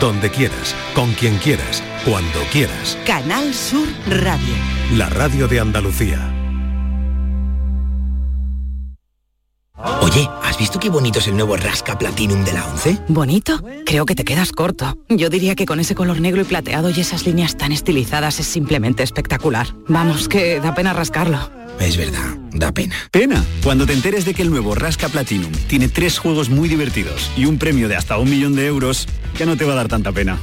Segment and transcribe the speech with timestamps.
[0.00, 2.98] donde quieras, con quien quieras, cuando quieras.
[3.06, 4.54] Canal Sur Radio.
[4.92, 6.30] La radio de Andalucía.
[10.00, 12.98] Oye, ¿has visto qué bonito es el nuevo Rasca Platinum de la 11?
[13.08, 13.60] ¿Bonito?
[13.84, 14.96] Creo que te quedas corto.
[15.08, 18.46] Yo diría que con ese color negro y plateado y esas líneas tan estilizadas es
[18.46, 19.66] simplemente espectacular.
[19.88, 21.50] Vamos, que da pena rascarlo.
[21.80, 22.94] Es verdad, da pena.
[23.10, 27.30] Pena, cuando te enteres de que el nuevo Rasca Platinum tiene tres juegos muy divertidos
[27.36, 29.06] y un premio de hasta un millón de euros,
[29.38, 30.38] ya no te va a dar tanta pena.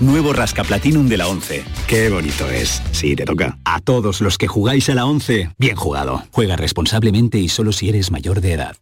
[0.00, 1.64] Nuevo Rasca Platinum de la 11.
[1.86, 2.82] Qué bonito es.
[2.90, 3.58] Sí, te toca.
[3.64, 6.24] A todos los que jugáis a la 11, bien jugado.
[6.32, 8.76] Juega responsablemente y solo si eres mayor de edad.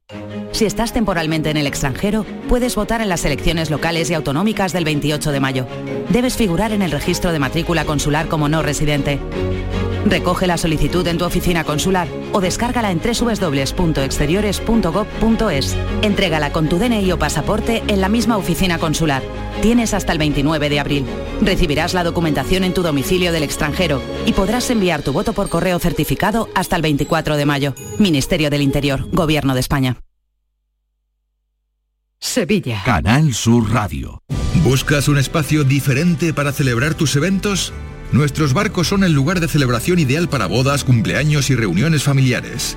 [0.52, 4.84] Si estás temporalmente en el extranjero, puedes votar en las elecciones locales y autonómicas del
[4.84, 5.66] 28 de mayo.
[6.08, 9.18] Debes figurar en el registro de matrícula consular como no residente.
[10.04, 15.76] Recoge la solicitud en tu oficina consular o descárgala en www.exteriores.gov.es.
[16.02, 19.22] Entrégala con tu DNI o pasaporte en la misma oficina consular.
[19.60, 21.01] Tienes hasta el 29 de abril.
[21.40, 25.78] Recibirás la documentación en tu domicilio del extranjero y podrás enviar tu voto por correo
[25.78, 27.74] certificado hasta el 24 de mayo.
[27.98, 29.96] Ministerio del Interior, Gobierno de España.
[32.18, 32.82] Sevilla.
[32.84, 34.22] Canal Sur Radio.
[34.64, 37.72] ¿Buscas un espacio diferente para celebrar tus eventos?
[38.12, 42.76] Nuestros barcos son el lugar de celebración ideal para bodas, cumpleaños y reuniones familiares.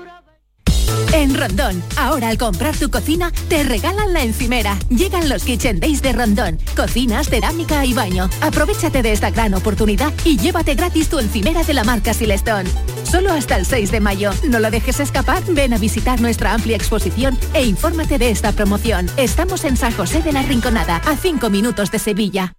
[1.13, 4.77] En Rondón, ahora al comprar tu cocina, te regalan la encimera.
[4.89, 6.57] Llegan los Kitchen Days de Rondón.
[6.75, 8.29] Cocinas, cerámica y baño.
[8.41, 12.69] Aprovechate de esta gran oportunidad y llévate gratis tu encimera de la marca Silestone.
[13.03, 14.31] Solo hasta el 6 de mayo.
[14.47, 19.09] No lo dejes escapar, ven a visitar nuestra amplia exposición e infórmate de esta promoción.
[19.17, 22.53] Estamos en San José de la Rinconada, a 5 minutos de Sevilla.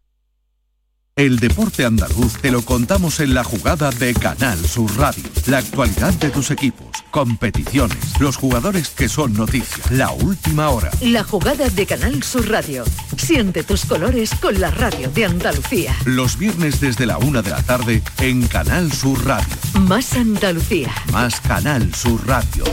[1.23, 5.23] El deporte andaluz te lo contamos en la jugada de Canal Sur Radio.
[5.47, 10.91] La actualidad de tus equipos, competiciones, los jugadores que son noticia, la última hora.
[11.01, 12.83] La jugada de Canal Sur Radio.
[13.17, 15.95] Siente tus colores con la radio de Andalucía.
[16.07, 19.55] Los viernes desde la una de la tarde en Canal Sur Radio.
[19.75, 20.93] Más Andalucía.
[21.13, 22.65] Más Canal Sur Radio.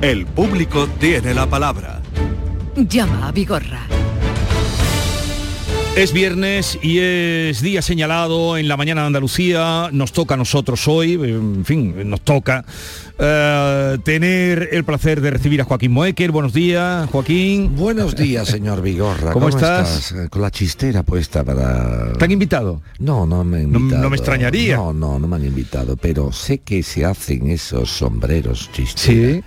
[0.00, 2.00] El público tiene la palabra.
[2.76, 3.80] Llama a Vigorra.
[5.96, 9.90] Es viernes y es día señalado en la mañana de Andalucía.
[9.92, 12.64] Nos toca a nosotros hoy, en fin, nos toca
[13.18, 16.30] eh, tener el placer de recibir a Joaquín Moecker.
[16.30, 17.74] Buenos días, Joaquín.
[17.76, 19.32] Buenos días, señor Vigorra.
[19.32, 20.12] ¿Cómo, estás?
[20.12, 22.12] Eh, Con la chistera puesta para...
[22.14, 22.80] ¿Te han invitado?
[23.00, 24.02] No, no me han No- invitado.
[24.04, 24.76] no me extrañaría.
[24.76, 29.42] No, no, no me han invitado, pero sé que se hacen esos sombreros chistera Sí.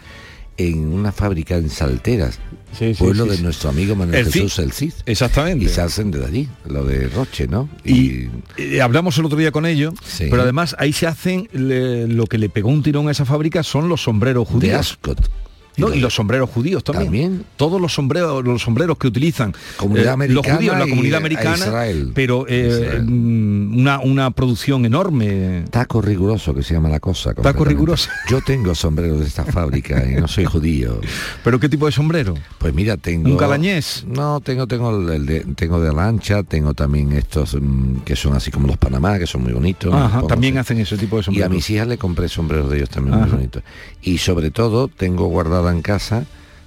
[0.58, 2.40] En una fábrica en Salteras.
[2.78, 4.42] Sí, sí, pueblo sí, de nuestro amigo Manuel El Cid.
[4.42, 4.94] Jesús el Cid.
[5.06, 5.66] Exactamente.
[5.66, 7.70] Y se hacen desde allí, lo de Roche, ¿no?
[7.86, 12.26] Y eh, hablamos el otro día con ellos, pero además ahí se hacen le- lo
[12.26, 14.80] que le pegó un tirón a esa fábrica son los sombreros de judíos.
[14.80, 15.30] Ascot.
[15.78, 17.04] No, y los sombreros judíos también.
[17.06, 17.46] También.
[17.58, 22.12] Todos los sombreros, los sombreros que utilizan Comunidad eh, los judíos, la comunidad americana, Israel.
[22.14, 23.04] pero eh, Israel.
[23.06, 25.66] mm, una, una producción enorme.
[25.70, 27.34] Taco riguroso, que se llama la cosa.
[27.34, 28.10] Taco riguroso.
[28.30, 31.00] Yo tengo sombreros de esta fábrica y no soy judío.
[31.44, 32.36] ¿Pero qué tipo de sombrero?
[32.60, 33.30] Pues mira, tengo...
[33.30, 34.06] ¿Un calañés?
[34.08, 38.52] No, tengo, tengo, el de, tengo de lancha, tengo también estos mm, que son así
[38.52, 39.92] como los Panamá, que son muy bonitos.
[39.94, 40.62] me Ajá, pongo también así.
[40.74, 41.52] hacen ese tipo de Y a sombreros.
[41.52, 43.64] mis hijas le compré sombreros de ellos también muy bonitos.
[44.02, 45.28] Y sobre todo tengo
[45.72, 46.24] en casa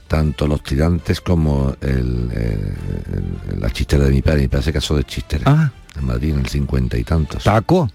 [0.08, 2.74] tanto los tirantes como el, eh,
[3.52, 4.42] el- la chistera de mi padre.
[4.42, 5.42] Mi padre se casó de chistera.
[5.46, 5.72] Ah.
[5.98, 7.42] En Madrid en el cincuenta y tantos.
[7.44, 7.90] Taco.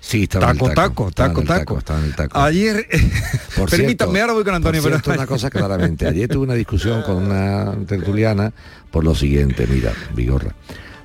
[0.00, 1.78] Sí, estaba en Taco, el taco, estaba en taco, el taco.
[1.78, 2.38] estaba en el taco.
[2.40, 2.86] Ayer,
[3.56, 6.06] Por permítame, cierto, ahora voy con Antonio, por pero cierto, una cosa claramente.
[6.08, 8.52] Ayer tuve una discusión con una tertuliana
[8.90, 10.54] por lo siguiente, mira, Vigorra.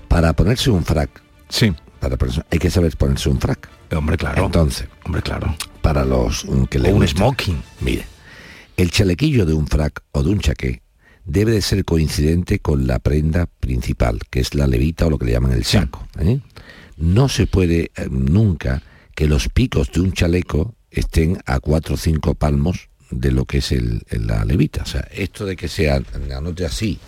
[0.07, 1.09] Para ponerse un frac,
[1.49, 3.67] sí, para ponerse- hay que saber ponerse un frac.
[3.95, 4.45] hombre, claro.
[4.45, 5.55] Entonces, hombre, claro.
[5.81, 7.61] para los que le O un gusta, smoking.
[7.79, 8.05] Mire,
[8.77, 10.81] El chalequillo de un frac o de un chaqué
[11.25, 15.25] debe de ser coincidente con la prenda principal, que es la levita o lo que
[15.25, 16.07] le llaman el saco.
[16.19, 16.39] ¿eh?
[16.97, 18.81] No se puede eh, nunca
[19.15, 23.59] que los picos de un chaleco estén a cuatro o cinco palmos de lo que
[23.59, 24.83] es el, la levita.
[24.83, 26.01] O sea, esto de que sea,
[26.35, 26.99] anote así,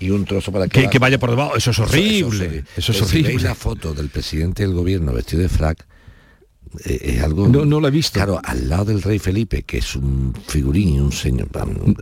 [0.00, 2.64] y un trozo para Que, que vaya por debajo, eso es horrible.
[2.76, 3.48] Eso, Eso es Pero Si veis horrible.
[3.48, 5.86] la foto del presidente del gobierno vestido de frac,
[6.84, 7.48] es algo...
[7.48, 8.14] No, no lo he visto.
[8.14, 11.48] Claro, al lado del rey Felipe, que es un figurín y un señor...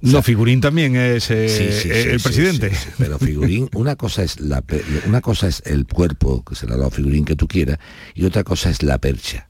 [0.03, 2.73] No, Figurín también es eh, Sí, sí, sí, el presidente.
[2.99, 4.63] pero figurín, una cosa es la
[5.07, 7.79] una cosa es el cuerpo, que se le ha dado figurín que tú quieras,
[8.15, 9.49] y otra cosa es la percha.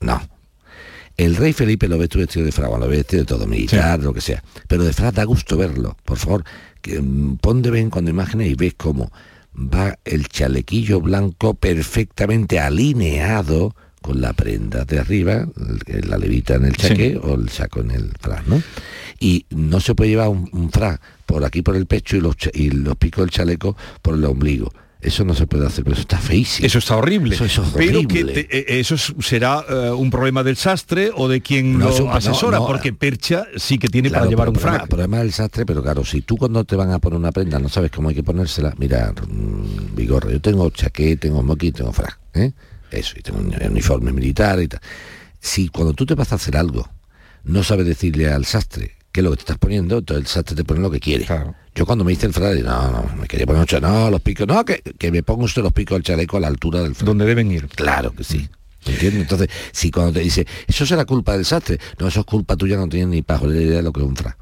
[0.00, 0.20] No.
[1.16, 4.00] El rey Felipe lo ves tú vestido de fragua, lo ves vestido de todo, militar,
[4.00, 4.42] lo que sea.
[4.68, 5.96] Pero de frac da gusto verlo.
[6.04, 6.44] Por favor,
[6.82, 9.10] que, mm, pon de vez en cuando imágenes y ves cómo
[9.56, 13.74] va el chalequillo blanco perfectamente alineado
[14.06, 15.46] con la prenda de arriba,
[15.86, 18.62] el- la levita en el chaqué o el saco en el frac, ¿no?
[19.20, 22.36] Y no se puede llevar un, un frac por aquí por el pecho y los,
[22.54, 24.72] y los picos del chaleco por el ombligo.
[25.00, 26.66] Eso no se puede hacer, pero eso está feísimo.
[26.66, 27.34] Eso está horrible.
[27.34, 28.06] Eso es Pero horrible.
[28.08, 31.86] que te- eh, eso es- será eh, un problema del sastre o de quien No,
[31.86, 34.88] lo eso- asesora, no, porque Percha sí que tiene Claro, para llevar pero un frac.
[34.88, 37.68] problema del sastre, pero claro, si tú cuando te van a poner una prenda no
[37.68, 42.18] sabes cómo hay que ponérsela, mira, mm, Vigorra, yo tengo chaqué, tengo moqui, tengo frac,
[42.34, 42.52] ¿eh?
[42.96, 44.80] Eso, y tengo un uniforme militar y tal.
[45.40, 46.88] Si cuando tú te vas a hacer algo,
[47.44, 50.56] no sabes decirle al sastre qué es lo que te estás poniendo, entonces el sastre
[50.56, 51.24] te pone lo que quiere.
[51.74, 54.10] Yo cuando me hice el frac, digo, no, no, me quería poner un cha- no,
[54.10, 56.80] los picos, no, que, que me ponga usted los picos del chaleco a la altura
[56.82, 57.06] del frac.
[57.06, 57.68] Donde deben ir.
[57.68, 58.48] Claro que sí.
[58.86, 59.22] ¿Entiendes?
[59.22, 62.76] Entonces, si cuando te dice, eso será culpa del sastre, no, eso es culpa tuya,
[62.76, 64.36] no tienes ni pajolera idea de lo que es un frac.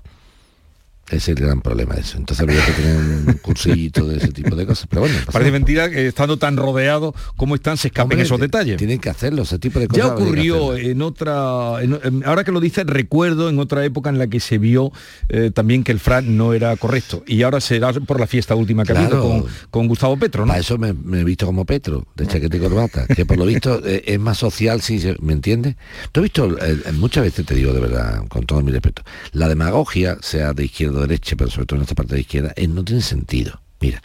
[1.11, 2.17] Es el gran problema de eso.
[2.17, 4.87] Entonces habría que tener un cursillito de ese tipo de cosas.
[4.89, 8.79] Pero bueno, Parece mentira que estando tan rodeado como están se escapen Hombre, esos detalles.
[8.79, 10.05] Tienen que hacerlo, ese tipo de cosas.
[10.07, 14.19] Ya ocurrió en otra, en- en- ahora que lo dices, recuerdo en otra época en
[14.19, 14.93] la que se vio
[15.29, 17.23] eh, también que el frac no era correcto.
[17.27, 20.49] Y ahora será por la fiesta última que ha habido con, con Gustavo Petro, ¿no?
[20.49, 23.45] Para eso me, me he visto como Petro, de chaqueta y corbata, que por lo
[23.45, 25.77] visto eh, es más social, si se- ¿me entiendes?
[26.13, 29.03] Tú has visto, eh, muchas veces te digo de verdad, con todo mi respeto,
[29.33, 32.53] la demagogia, sea de izquierda o derecha, pero sobre todo en esta parte de izquierda,
[32.57, 33.61] eh, no tiene sentido.
[33.81, 34.03] Mira,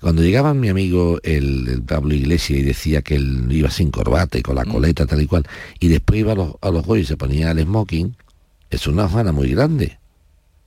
[0.00, 4.38] cuando llegaba mi amigo el, el Pablo Iglesias y decía que él iba sin corbata
[4.38, 5.44] y con la coleta tal y cual,
[5.80, 8.14] y después iba a los, a los y se ponía el smoking,
[8.70, 9.98] es una hojana muy grande.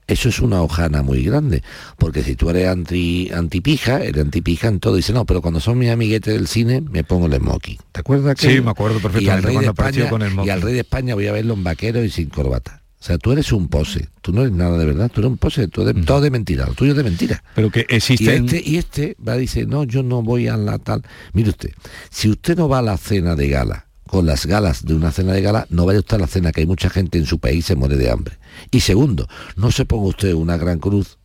[0.08, 1.62] Eso es una hojana muy grande,
[1.96, 5.78] porque si tú eres anti, antipija, eres antipija en todo, dice, no, pero cuando son
[5.78, 7.78] mis amiguetes del cine, me pongo el smoking.
[7.92, 8.36] ¿Te acuerdas?
[8.38, 8.64] Sí, aquello?
[8.64, 11.14] me acuerdo Y perfectamente al rey de España- con el Y al rey de España
[11.14, 12.81] voy a verlo en vaquero y sin corbata.
[13.02, 15.36] O sea, tú eres un pose, tú no eres nada de verdad, tú eres un
[15.36, 17.42] pose, tú eres todo de mentira, lo tuyo es de mentira.
[17.56, 18.44] Pero que Y existen...
[18.44, 21.02] este, y este va a decir, no, yo no voy a la tal.
[21.32, 21.72] Mire usted,
[22.10, 25.32] si usted no va a la cena de gala, con las galas de una cena
[25.32, 27.66] de gala, no vaya usted a la cena, que hay mucha gente en su país
[27.66, 28.38] se muere de hambre.
[28.70, 29.26] Y segundo,
[29.56, 31.18] no se ponga usted una gran cruz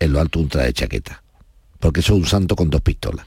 [0.00, 1.22] en lo alto de un traje de chaqueta,
[1.78, 3.24] porque eso es un santo con dos pistolas.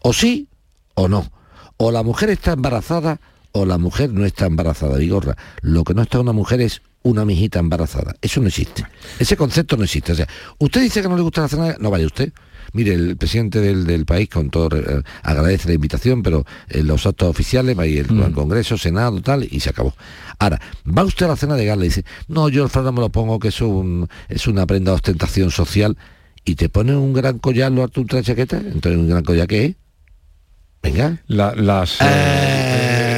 [0.00, 0.48] O sí
[0.94, 1.30] o no.
[1.76, 3.20] O la mujer está embarazada
[3.52, 5.36] o la mujer no está embarazada, Vigorra.
[5.60, 8.14] Lo que no está una mujer es una mijita embarazada.
[8.22, 8.84] Eso no existe.
[9.18, 10.12] Ese concepto no existe.
[10.12, 10.28] O sea,
[10.58, 12.32] usted dice que no le gusta la cena, no vaya usted.
[12.74, 17.04] Mire, el presidente del, del país, con todo, eh, agradece la invitación, pero en los
[17.06, 19.94] actos oficiales va a ir el, Congreso, Senado, tal, y se acabó.
[20.38, 22.92] Ahora, va usted a la cena de gala y dice, no, yo el frac no
[22.92, 25.98] me lo pongo, que eso un- es una prenda de ostentación social,
[26.44, 29.64] y te pone un gran collar, lo harto de chaqueta, entonces un gran collar, ¿qué
[29.66, 29.76] es?
[30.82, 31.18] Venga.
[31.26, 32.71] La- las, eh,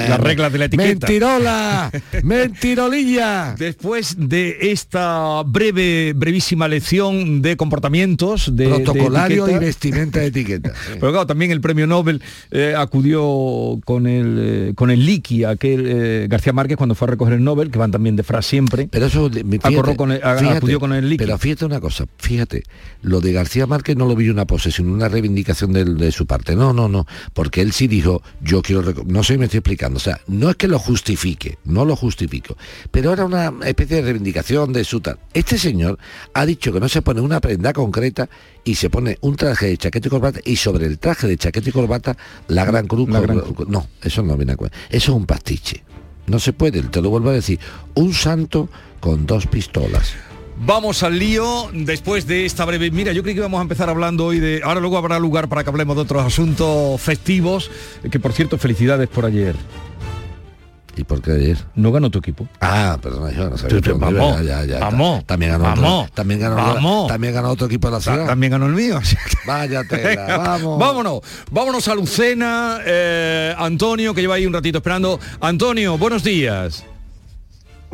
[0.09, 1.07] las reglas de la etiqueta.
[1.07, 1.91] ¡Mentirola!
[2.23, 3.55] ¡Mentirolilla!
[3.59, 10.73] Después de esta breve, brevísima lección de comportamientos, de, de Protocolario y vestimenta de etiqueta.
[10.95, 15.85] Pero claro, también el premio Nobel eh, acudió con el eh, con el Liqui, aquel
[15.87, 18.89] eh, García Márquez cuando fue a recoger el Nobel, que van también de Fras siempre.
[18.91, 21.25] Pero eso me- fíjate, con el- a- fíjate, acudió con el Liqui.
[21.25, 22.63] Pero fíjate una cosa, fíjate,
[23.03, 26.55] lo de García Márquez no lo vi una posesión, una reivindicación del- de, su parte.
[26.57, 29.05] No, no, no, porque él sí dijo, yo quiero, reco-".
[29.07, 31.97] no sé si me estoy explicando, o sea, no es que lo justifique, no lo
[31.97, 32.57] justifico,
[32.91, 35.19] pero era una especie de reivindicación de su tal.
[35.33, 35.99] Este señor
[36.33, 38.29] ha dicho que no se pone una prenda concreta
[38.65, 41.69] y se pone un traje de chaqueta y corbata y sobre el traje de chaqueta
[41.69, 42.17] y corbata
[42.49, 43.09] la gran cruz.
[43.09, 44.77] La gran no, eso no viene a cuenta.
[44.89, 45.83] Eso es un pastiche.
[46.27, 47.61] No se puede, te lo vuelvo a decir.
[47.95, 48.69] Un santo
[49.01, 50.15] con dos pistolas.
[50.57, 52.91] Vamos al lío después de esta breve.
[52.91, 54.61] Mira, yo creí que íbamos a empezar hablando hoy de.
[54.65, 57.71] Ahora luego habrá lugar para que hablemos de otros asuntos festivos.
[58.11, 59.57] Que por cierto, felicidades por ayer.
[60.97, 61.59] ¿Y por qué ayer?
[61.75, 62.47] No ganó tu equipo.
[62.61, 63.81] Ah, perdona, yo no sabía.
[63.81, 64.79] Pero, vamos, iba, ya, ya, ya.
[64.79, 67.09] vamos, También ganó vamos, otro, también ganó, vamos.
[67.09, 68.27] también ganó otro equipo de la ciudad.
[68.27, 69.01] También ganó el mío.
[69.47, 70.79] Vaya tela, vamos.
[70.79, 71.21] Vámonos,
[71.51, 75.19] vámonos a Lucena, eh, Antonio, que lleva ahí un ratito esperando.
[75.41, 76.85] Antonio, buenos días.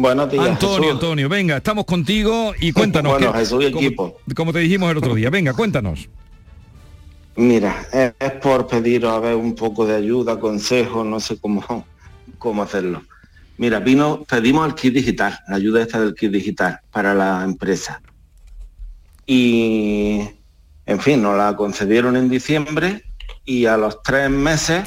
[0.00, 0.47] Buenos días.
[0.47, 0.92] Antonio, Jesús.
[0.95, 3.12] Antonio, venga, estamos contigo y cuéntanos.
[3.12, 4.16] Bueno, ¿qué- Jesús y como- equipo.
[4.35, 6.09] Como, te dijimos el otro día, venga, cuéntanos.
[7.37, 11.85] Mira, es, es por pediros a ver un poco de ayuda, consejo, no sé cómo,
[12.38, 13.02] cómo hacerlo.
[13.59, 18.00] Mira, vino, pedimos el kit digital, la ayuda esta del kit digital para la empresa.
[19.26, 20.21] Y,
[20.87, 23.04] en fin, nos la concedieron en diciembre
[23.45, 24.85] y a los tres meses,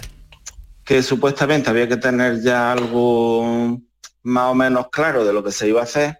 [0.83, 3.79] que supuestamente había que tener ya algo
[4.23, 6.19] más o menos claro de lo que se iba a hacer,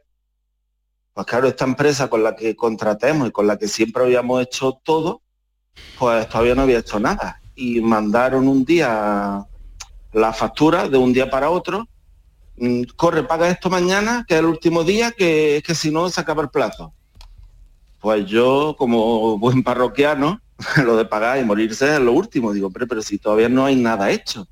[1.13, 4.79] pues claro, esta empresa con la que contratemos y con la que siempre habíamos hecho
[4.83, 5.21] todo,
[5.99, 7.39] pues todavía no había hecho nada.
[7.55, 9.45] Y mandaron un día
[10.11, 11.87] la factura de un día para otro.
[12.57, 16.09] mm, Corre, paga esto mañana, que es el último día, que es que si no
[16.09, 16.93] se acaba el plazo.
[17.99, 20.41] Pues yo, como buen parroquiano,
[20.83, 22.53] lo de pagar y morirse es lo último.
[22.53, 24.47] Digo, pero, pero si todavía no hay nada hecho.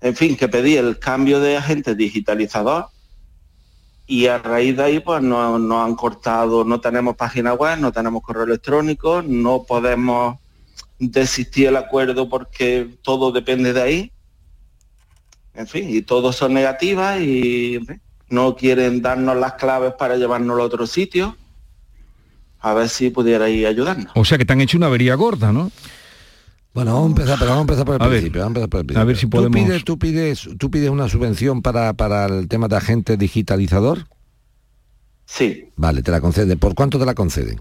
[0.00, 2.86] En fin, que pedí el cambio de agente digitalizador
[4.06, 7.92] y a raíz de ahí pues nos, nos han cortado, no tenemos página web, no
[7.92, 10.38] tenemos correo electrónico, no podemos
[10.98, 14.12] desistir el acuerdo porque todo depende de ahí.
[15.54, 17.80] En fin, y todos son negativas y
[18.28, 21.36] no quieren darnos las claves para llevarnos a otro sitio.
[22.60, 24.12] A ver si pudierais ayudarnos.
[24.14, 25.70] O sea que te han hecho una avería gorda, ¿no?
[26.76, 28.42] Bueno, vamos a empezar, pero vamos a empezar por el A ver, principio.
[28.42, 29.06] vamos a, empezar por el a principio.
[29.06, 32.68] ver si ¿Tú podemos- pides, tú, pides, ¿Tú pides una subvención para, para el tema
[32.68, 34.06] de agente digitalizador?
[35.24, 36.58] Sí, Vale, te la conceden.
[36.58, 37.60] ¿Por cuánto te la conceden?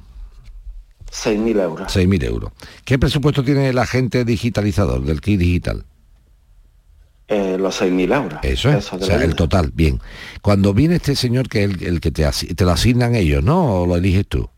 [1.10, 1.92] 6.000 euros.
[1.92, 2.52] 6.000 euros.
[2.84, 5.86] ¿Qué presupuesto tiene el agente digitalizador del kit digital?
[7.30, 8.40] Eh, los 6.000 euros.
[8.44, 10.00] Eso es, Eso o sea, el total, bien.
[10.42, 13.82] Cuando viene este señor que es el, el que te, te lo asignan ellos, ¿no?
[13.84, 14.50] ¿O lo eliges tú?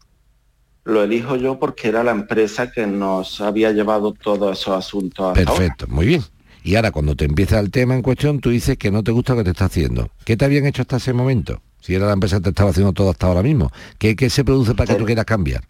[0.87, 5.41] Lo elijo yo porque era la empresa que nos había llevado todos esos asuntos hasta
[5.41, 5.53] ahora.
[5.59, 6.23] Perfecto, muy bien.
[6.63, 9.33] Y ahora cuando te empieza el tema en cuestión, tú dices que no te gusta
[9.33, 10.09] lo que te está haciendo.
[10.23, 11.61] ¿Qué te habían hecho hasta ese momento?
[11.81, 13.69] Si era la empresa que te estaba haciendo todo hasta ahora mismo.
[13.97, 15.63] ¿Qué, qué se produce para que tú quieras cambiar?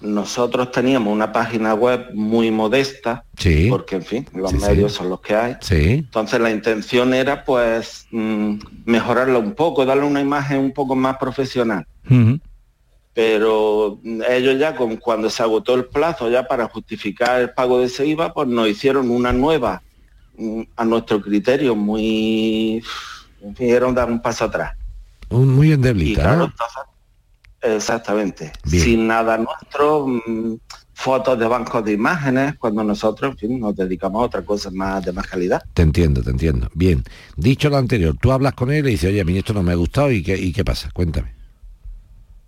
[0.00, 3.66] Nosotros teníamos una página web muy modesta, Sí.
[3.68, 4.66] porque en fin, los Sí, sí.
[4.66, 5.56] medios son los que hay.
[5.60, 5.84] Sí.
[5.94, 11.16] Entonces la intención era pues mm, mejorarla un poco, darle una imagen un poco más
[11.16, 11.86] profesional.
[13.18, 13.98] Pero
[14.28, 18.06] ellos ya con cuando se agotó el plazo ya para justificar el pago de ese
[18.06, 19.82] IVA, pues nos hicieron una nueva
[20.36, 22.80] mm, a nuestro criterio muy
[23.42, 24.76] en fin, era un dar un paso atrás.
[25.30, 26.44] Un, muy Y endeblita, claro, ¿no?
[26.44, 26.82] entonces,
[27.60, 28.52] exactamente.
[28.62, 28.84] Bien.
[28.84, 30.58] Sin nada nuestro, mm,
[30.94, 35.04] fotos de bancos de imágenes, cuando nosotros, en fin, nos dedicamos a otra cosa más
[35.04, 35.64] de más calidad.
[35.74, 36.68] Te entiendo, te entiendo.
[36.72, 37.02] Bien.
[37.36, 39.72] Dicho lo anterior, tú hablas con él y dices, oye, a mí esto no me
[39.72, 40.90] ha gustado y qué, y qué pasa.
[40.92, 41.36] Cuéntame.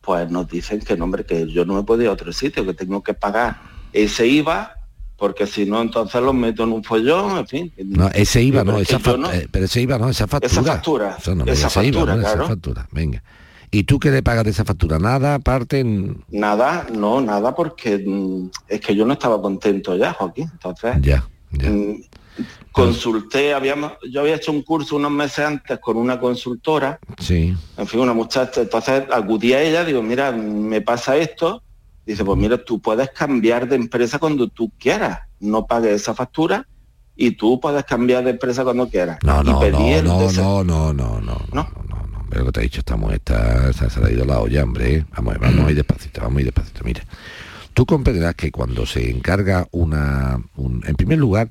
[0.01, 2.65] Pues nos dicen que no, hombre, que yo no me puedo ir a otro sitio,
[2.65, 3.61] que tengo que pagar
[3.93, 4.73] ese IVA,
[5.17, 7.73] porque si no, entonces los meto en un follón, en fin.
[7.85, 9.31] No, ese IVA Pero no, esa no.
[9.33, 10.63] eh, pero ese IVA no, esa factura.
[10.63, 12.39] factura, Eso no esa IVA, factura, no, claro.
[12.45, 12.89] esa factura.
[12.93, 13.23] Venga.
[13.71, 14.99] ¿Y tú qué le pagas de esa factura?
[14.99, 16.25] Nada, aparte en...
[16.31, 20.49] Nada, no, nada, porque mm, es que yo no estaba contento ya, Joaquín.
[20.53, 21.71] Entonces, Ya, ya.
[22.73, 27.55] Consulté, habíamos, yo había hecho un curso unos meses antes con una consultora, Sí.
[27.77, 31.63] en fin, una muchacha, entonces acudí a ella, digo, mira, me pasa esto,
[32.07, 36.67] dice, pues mira, tú puedes cambiar de empresa cuando tú quieras, no pagues esa factura
[37.17, 39.19] y tú puedes cambiar de empresa cuando quieras.
[39.25, 39.73] No, y no, pedí
[40.03, 42.27] no, no, no, no, no, no, no, no, no, no.
[42.31, 45.05] Pero que te he dicho, estamos, está, se, se le ha ido la olla, hombre.
[45.17, 46.85] Vamos, vamos a ir despacito, vamos a ir despacito.
[46.85, 47.03] Mira,
[47.75, 50.41] tú comprenderás que cuando se encarga una...
[50.57, 51.51] un- en primer lugar,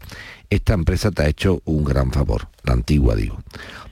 [0.50, 3.38] esta empresa te ha hecho un gran favor, la antigua digo.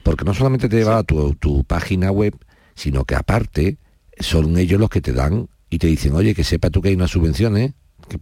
[0.02, 2.34] Porque no solamente te lleva a tu, tu página web,
[2.74, 3.78] sino que aparte
[4.18, 6.94] son ellos los que te dan y te dicen, oye, que sepa tú que hay
[6.94, 7.72] unas subvenciones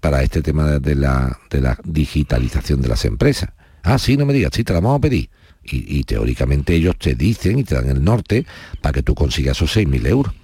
[0.00, 3.50] para este tema de- de la, de la digitalización de las empresas.
[3.82, 5.30] Ah, sí, no me digas, sí, te la vamos a pedir.
[5.62, 8.44] Y, y teóricamente ellos te dicen y te dan el norte
[8.80, 10.34] para que tú consigas esos 6.000 euros.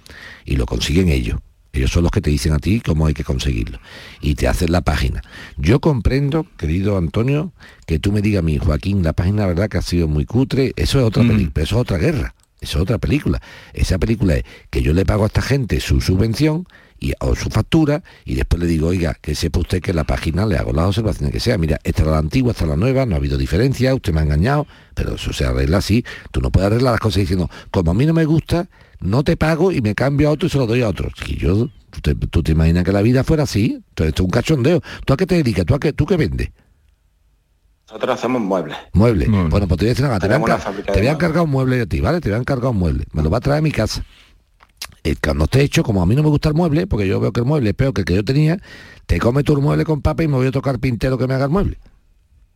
[0.45, 1.39] Y lo consiguen ellos.
[1.73, 3.79] Ellos son los que te dicen a ti cómo hay que conseguirlo.
[4.21, 5.23] Y te hacen la página.
[5.57, 7.51] Yo comprendo, querido Antonio,
[7.87, 10.25] que tú me digas a mí, Joaquín, la página la verdad que ha sido muy
[10.25, 10.73] cutre.
[10.75, 12.35] Eso es otra película, eso es otra guerra.
[12.61, 13.41] Eso es otra película.
[13.73, 16.65] Esa película es que yo le pago a esta gente su subvención
[16.97, 20.45] y, o su factura y después le digo, oiga, que sepa usted que la página
[20.45, 21.57] le hago las observaciones que sea.
[21.57, 24.21] Mira, esta es la antigua, esta es la nueva, no ha habido diferencia, usted me
[24.21, 26.05] ha engañado, pero eso se arregla así.
[26.31, 28.69] Tú no puedes arreglar las cosas diciendo, como a mí no me gusta,
[28.99, 31.09] no te pago y me cambio a otro y se lo doy a otro.
[31.25, 33.81] Si yo, ¿tú te, tú te imaginas que la vida fuera así?
[33.89, 34.81] Entonces esto es un cachondeo.
[35.05, 35.65] ¿Tú a qué te dedicas?
[35.65, 36.51] ¿Tú a qué, tú qué vendes?
[37.87, 38.77] Nosotros hacemos muebles.
[38.93, 39.29] Muebles.
[39.29, 41.49] Bueno, pues te voy a decir cosa, te voy a te voy a encargar un
[41.51, 42.21] mueble a ti, ¿vale?
[42.21, 43.05] Te voy a encargar un mueble.
[43.11, 44.03] Me lo va a traer a mi casa.
[45.03, 47.33] Eh, cuando esté hecho, como a mí no me gusta el mueble, porque yo veo
[47.33, 48.57] que el mueble es peor que el que yo tenía,
[49.05, 51.45] te come tu mueble con papa y me voy a tocar carpintero que me haga
[51.45, 51.77] el mueble.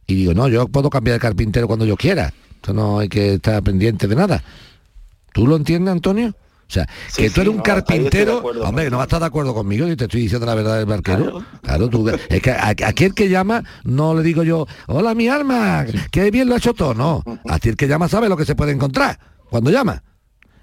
[0.07, 2.33] Y digo, no, yo puedo cambiar de carpintero cuando yo quiera.
[2.55, 4.43] Esto no hay que estar pendiente de nada.
[5.33, 6.29] ¿Tú lo entiendes, Antonio?
[6.29, 9.07] O sea, Sí, que tú sí, eres un no, carpintero, acuerdo hombre, no vas a
[9.07, 11.41] estar de acuerdo conmigo y te estoy diciendo la verdad del barquero.
[11.61, 15.85] Claro, tú, es que a, aquel que llama, no le digo yo, hola mi alma,
[16.11, 17.23] que bien lo ha hecho todo, no.
[17.47, 19.17] A ti el que llama sabe lo que se puede encontrar
[19.49, 20.03] cuando llama.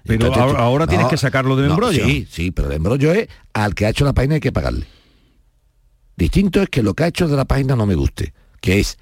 [0.03, 2.05] Pero Entonces, ahora, tienes que sacarlo del no, embrollo.
[2.05, 4.85] Sí, sí, pero el embrollo es al que ha hecho la página hay que pagarle.
[6.15, 8.99] Distinto es que lo que ha hecho de la página no me guste, que es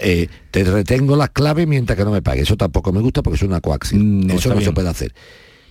[0.00, 2.42] eh, te retengo las claves mientras que no me pague.
[2.42, 4.20] Eso tampoco me gusta porque es una coacción.
[4.20, 5.14] Mm, no, Eso no se puede hacer.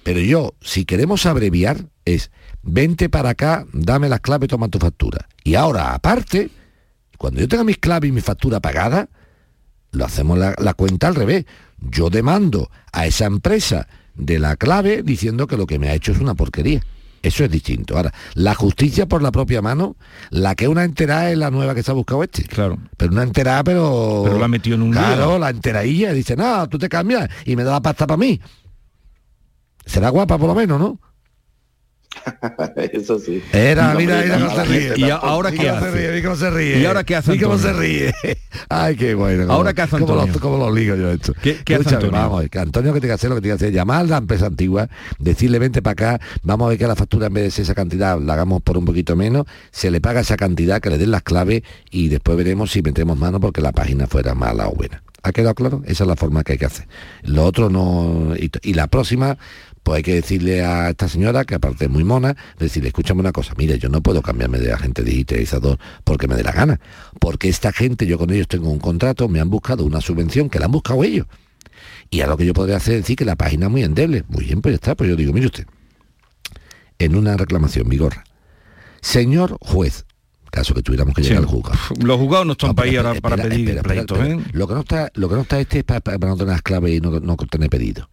[0.03, 2.31] Pero yo, si queremos abreviar, es
[2.63, 5.27] vente para acá, dame las claves, toma tu factura.
[5.43, 6.49] Y ahora, aparte,
[7.17, 9.09] cuando yo tenga mis claves y mi factura pagada,
[9.91, 11.45] lo hacemos la, la cuenta al revés.
[11.79, 16.11] Yo demando a esa empresa de la clave diciendo que lo que me ha hecho
[16.11, 16.81] es una porquería.
[17.21, 17.97] Eso es distinto.
[17.97, 19.95] Ahora, la justicia por la propia mano,
[20.29, 22.43] la que una enterada es la nueva que se ha buscado este.
[22.43, 22.77] Claro.
[22.97, 24.21] Pero una enterada, pero...
[24.23, 25.39] Pero la ha metido en un Claro, lío.
[25.39, 26.13] la enteradilla.
[26.13, 28.39] Dice, no, tú te cambias y me da la pasta para mí.
[29.85, 30.99] Será guapa por lo menos, ¿no?
[32.93, 33.41] Eso sí.
[33.53, 34.93] Era, No, mira, mira no, cómo se ríe.
[34.97, 36.23] ¿Y ahora qué hace?
[36.23, 36.79] cómo se ríe.
[36.79, 38.13] ¿Y ahora qué hace Mira cómo se ríe.
[38.69, 39.43] Ay, qué bueno.
[39.43, 40.39] cómo- ¿Ahora qué hace cómo lo- Antonio?
[40.41, 41.33] Cómo lo ligo yo esto.
[41.41, 42.11] ¿Qué- qué hace Antonio?
[42.11, 44.45] Vamos Antonio que tiene que hacer lo que tiene que hacer, llamar a la empresa
[44.47, 47.63] antigua, decirle vente para acá, vamos a ver que la factura en vez de ser
[47.63, 50.97] esa cantidad la hagamos por un poquito menos, se le paga esa cantidad, que le
[50.97, 54.73] den las claves y después veremos si metemos mano porque la página fuera mala o
[54.75, 55.01] buena.
[55.21, 55.81] ¿Ha quedado claro?
[55.85, 56.87] Esa es la forma que hay que hacer.
[57.23, 58.33] Lo otro no...
[58.37, 59.37] Y, y la próxima,
[59.83, 63.31] pues hay que decirle a esta señora, que aparte es muy mona, decirle, escúchame una
[63.31, 66.79] cosa, mire, yo no puedo cambiarme de agente digitalizador porque me dé la gana.
[67.19, 70.59] Porque esta gente, yo con ellos tengo un contrato, me han buscado una subvención que
[70.59, 71.27] la han buscado ellos.
[72.09, 74.23] Y a lo que yo podría hacer es decir que la página es muy endeble.
[74.27, 74.95] Muy bien, pues ya está.
[74.95, 75.65] Pues yo digo, mire usted,
[76.97, 78.23] en una reclamación, Vigorra,
[79.01, 80.05] señor juez,
[80.51, 81.29] caso que tuviéramos que Sí.
[81.29, 81.77] llegar al juzgado.
[82.03, 84.41] Los juzgados no están No, para ir ahora para pedir espera, espera, pleitos, espera.
[84.41, 84.45] ¿eh?
[84.53, 86.61] Lo que no está, lo que no está este es para, para no tener las
[86.61, 88.09] claves y no, no tener pedido.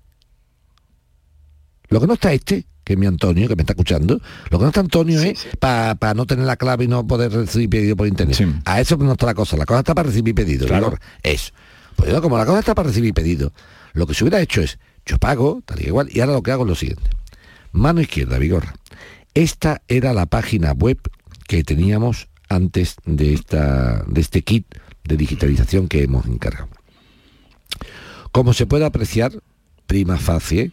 [1.88, 4.62] Lo que no está este, que es mi Antonio, que me está escuchando, lo que
[4.62, 8.06] no está Antonio es para no tener la clave y no poder recibir pedido por
[8.06, 8.36] internet.
[8.36, 8.44] Sí.
[8.64, 10.66] A eso no está la cosa, la cosa está para recibir pedido.
[10.66, 10.96] Claro.
[11.22, 11.52] Eso.
[11.96, 13.52] Pues yo, como la cosa está para recibir pedido,
[13.92, 16.52] lo que se hubiera hecho es, yo pago, tal y igual, y ahora lo que
[16.52, 17.10] hago es lo siguiente.
[17.72, 18.74] Mano izquierda, Vigorra.
[19.34, 20.98] Esta era la página web
[21.46, 24.66] que teníamos antes de, esta, de este kit
[25.04, 26.68] de digitalización que hemos encargado.
[28.32, 29.32] Como se puede apreciar,
[29.86, 30.72] prima facie,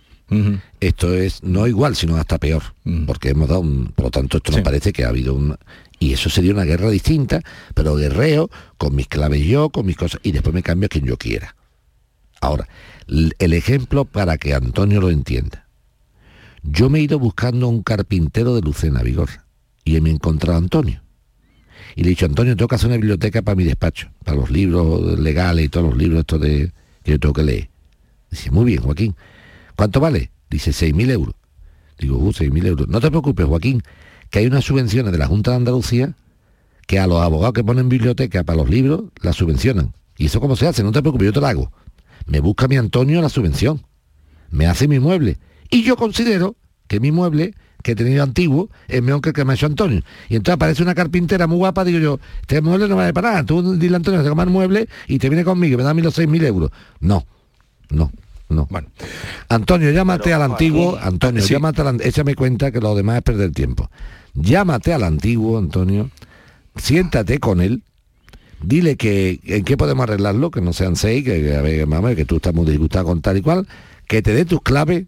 [0.79, 2.63] Esto es no igual, sino hasta peor,
[3.05, 4.57] porque hemos dado un, por lo tanto esto Sí.
[4.57, 5.55] nos parece que ha habido un
[5.99, 7.41] y eso sería una guerra distinta,
[7.73, 11.05] pero guerreo con mis claves yo, con mis cosas y después me cambio a quien
[11.05, 11.55] yo quiera.
[12.41, 12.67] Ahora,
[13.07, 15.67] el ejemplo para que Antonio lo entienda.
[16.63, 19.45] Yo me he ido buscando un carpintero de Lucena, Vigorra,
[19.83, 21.01] y me he encontrado a Antonio.
[21.95, 24.49] Y le he dicho, Antonio, tengo que hacer una biblioteca para mi despacho, para los
[24.49, 26.71] libros legales y todos los libros estos de,
[27.03, 27.69] que yo tengo que leer.
[28.31, 29.15] Dice, muy bien, Joaquín.
[29.75, 30.31] ¿Cuánto vale?
[30.49, 31.35] Dice, 6.000 euros.
[31.97, 32.87] Digo, uh, 6.000 euros.
[32.87, 33.81] No te preocupes, Joaquín,
[34.29, 36.13] que hay unas subvenciones de la Junta de Andalucía
[36.87, 39.93] que a los abogados que ponen biblioteca para los libros las subvencionan.
[40.17, 40.83] ¿Y eso cómo se hace?
[40.83, 41.71] No te preocupes, yo te lo hago.
[42.25, 43.83] Me busca mi Antonio la subvención.
[44.49, 45.37] Me hace mi mueble.
[45.69, 46.55] Y yo considero
[46.87, 49.65] que mi mueble que he tenido antiguo es mejor que el que me ha hecho
[49.65, 50.01] Antonio.
[50.29, 53.45] Y entonces aparece una carpintera muy guapa, digo yo, este mueble no vale para nada.
[53.45, 55.93] Tú dile a Antonio te el mueble y te viene conmigo y me da a
[55.93, 56.71] mí los 6.000 euros.
[56.99, 57.25] No,
[57.89, 58.11] no,
[58.53, 58.67] no.
[58.69, 58.87] Bueno.
[59.49, 61.53] Antonio, llámate al antiguo, Antonio, Sí.
[61.53, 63.89] llámate al, échame cuenta que lo demás es perder tiempo.
[64.33, 66.09] Llámate al antiguo, Antonio,
[66.75, 67.83] siéntate con él,
[68.61, 72.15] dile que en qué podemos arreglarlo, que no sean seis, que, que, a ver, mamá,
[72.15, 73.67] que tú estás muy disgustado con tal y cual,
[74.07, 75.05] que te dé tus claves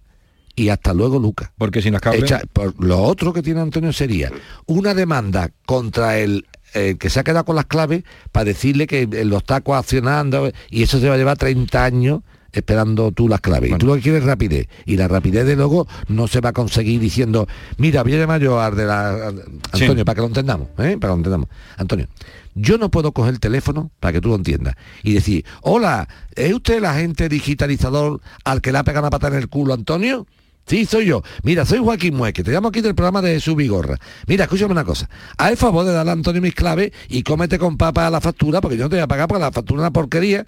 [0.55, 1.49] y hasta luego, Lucas.
[1.57, 2.23] Porque claves...
[2.23, 4.31] Echa- por- lo otro que tiene Antonio sería
[4.67, 9.01] una demanda contra el, el que se ha quedado con las claves para decirle que
[9.11, 12.21] él lo está coaccionando y eso se va a llevar 30 años
[12.55, 13.71] esperando tú las claves.
[13.71, 14.67] Y tú lo que quieres es rapidez.
[14.85, 18.41] Y la rapidez de luego no se va a conseguir diciendo, mira, voy a llamar
[18.41, 19.27] yo al de la...
[19.27, 20.03] Antonio, Sí.
[20.03, 20.97] para que lo entendamos, ¿eh?
[20.99, 21.49] Para que lo entendamos.
[21.77, 22.07] Antonio,
[22.55, 26.53] yo no puedo coger el teléfono, para que tú lo entiendas, y decir, hola, ¿es
[26.53, 30.25] usted el agente digitalizador al que le ha pegado una pata en el culo, Antonio?
[30.67, 31.21] Sí, soy yo.
[31.43, 33.99] Mira, soy Joaquín Mueque, te llamo aquí del programa de Jesús Vigorra.
[34.25, 35.07] Mira, escúchame una cosa.
[35.37, 38.61] Haz el favor de darle a Antonio mis claves y cómete con papa la factura,
[38.61, 40.43] porque yo no te voy a pagar porque la factura es una porquería.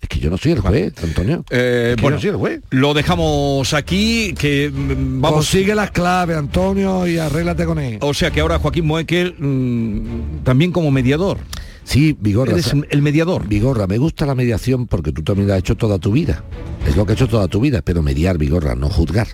[0.00, 1.44] Es que yo no soy el juez, Antonio.
[1.50, 2.62] Eh, Es que bueno, yo no soy el juez.
[2.70, 5.38] lo dejamos aquí, que mm, vamos...
[5.38, 7.98] Consigue las claves, Antonio, y arréglate con él.
[8.00, 11.38] O sea que ahora Joaquín Moekel mm, también como mediador.
[11.84, 12.52] Sí, Vigorra.
[12.52, 13.46] Eres el mediador.
[13.48, 16.44] Vigorra, me gusta la mediación porque tú también la has hecho toda tu vida.
[16.86, 19.28] Es lo que has hecho toda tu vida, pero mediar, Vigorra, no juzgar.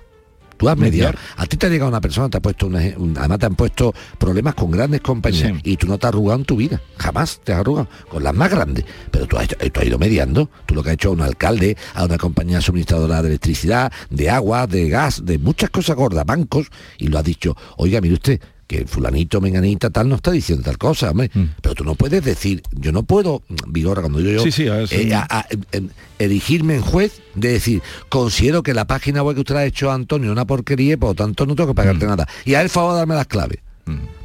[0.56, 1.14] Tú has mediado.
[1.36, 3.54] A ti te ha llegado una persona, te ha puesto una, un- además te han
[3.56, 5.60] puesto problemas con grandes compañías Sí.
[5.72, 6.80] y tú no te has arrugado en tu vida.
[6.98, 8.84] Jamás te has arrugado con las más grandes.
[9.10, 10.48] Pero tú has, tú has ido mediando.
[10.66, 14.30] Tú lo que has hecho a un alcalde, a una compañía suministradora de electricidad, de
[14.30, 18.40] agua, de gas, de muchas cosas gordas, bancos, y lo has dicho, oiga, mire usted,
[18.66, 21.30] que fulanito, menganita, tal, no está diciendo tal cosa, hombre.
[21.62, 24.44] Pero tú no puedes decir, yo no puedo, Vigorra, cuando digo yo, Mm.
[24.44, 24.94] Sí, sí, a ver, sí.
[24.96, 29.40] eh, a- a- en- erigirme en juez de decir, considero que la página web que
[29.42, 31.76] usted ha hecho Antonio una porquería y por lo tanto no tengo que Mm.
[31.76, 32.26] pagarte nada.
[32.44, 33.58] Y a él favor de darme las claves.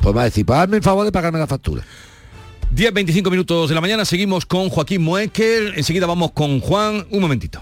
[0.01, 1.83] Pues va a decir, pagarme el favor de pagarme la factura.
[2.71, 7.19] 10, 25 minutos de la mañana, seguimos con Joaquín Moekel, enseguida vamos con Juan, un
[7.21, 7.61] momentito.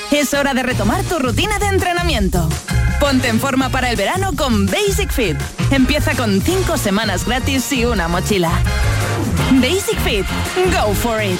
[0.11, 2.47] Es hora de retomar tu rutina de entrenamiento.
[2.99, 5.37] Ponte en forma para el verano con Basic Fit.
[5.71, 8.51] Empieza con 5 semanas gratis y una mochila.
[9.53, 10.25] Basic Fit.
[10.65, 11.39] Go for it.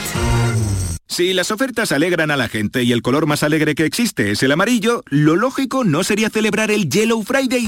[1.07, 4.41] Si las ofertas alegran a la gente y el color más alegre que existe es
[4.41, 7.67] el amarillo, lo lógico no sería celebrar el Yellow Friday.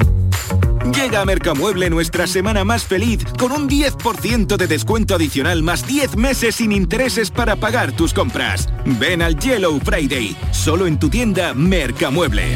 [0.92, 6.18] Llega a Mercamueble nuestra semana más feliz con un 10% de descuento adicional más 10
[6.18, 8.68] meses sin intereses para pagar tus compras.
[8.86, 12.56] Ven al Yellow Friday, solo en tu tienda Mercamueble.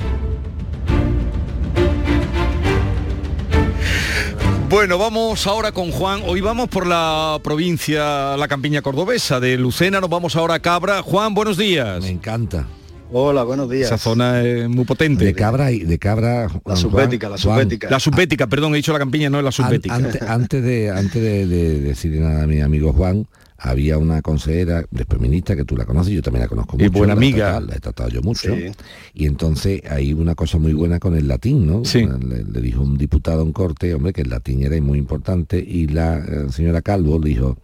[4.71, 6.21] Bueno, vamos ahora con Juan.
[6.25, 9.99] Hoy vamos por la provincia, la campiña cordobesa de Lucena.
[9.99, 11.01] Nos vamos ahora a Cabra.
[11.01, 12.01] Juan, buenos días.
[12.01, 12.69] Me encanta.
[13.11, 13.87] Hola, buenos días.
[13.87, 15.25] Esa zona es muy potente.
[15.25, 16.47] De cabra y de cabra.
[16.65, 17.89] La subbética, la subbética.
[17.89, 19.93] La subbética, perdón, he dicho la campiña, no es la subbética.
[19.93, 23.27] Antes, antes de antes de, de decir nada a mi amigo Juan,
[23.63, 26.97] había una consejera de feminista que tú la conoces, yo también la conozco Y mucho.
[26.97, 27.37] buena la he amiga.
[27.51, 28.55] tratado- la he tratado yo mucho.
[28.55, 28.71] Sí.
[29.13, 31.85] Y entonces hay una cosa muy buena con el latín, ¿no?
[31.85, 32.05] Sí.
[32.05, 35.87] Le, le dijo un diputado en corte, hombre, que el latín era muy importante, y
[35.87, 37.57] la eh, señora Calvo le dijo,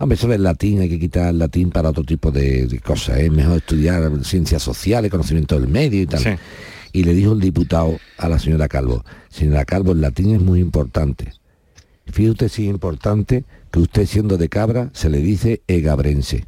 [0.00, 3.18] hombre, eso del latín hay que quitar el latín para otro tipo de, de cosas,
[3.18, 6.20] es mejor estudiar ciencias sociales, conocimiento del medio y tal.
[6.20, 6.30] Sí.
[6.92, 10.58] Y le dijo el diputado a la señora Calvo, señora Calvo, el latín es muy
[10.60, 11.32] importante.
[12.06, 16.46] Fíjate si es importante que usted siendo de cabra se le dice egabrense.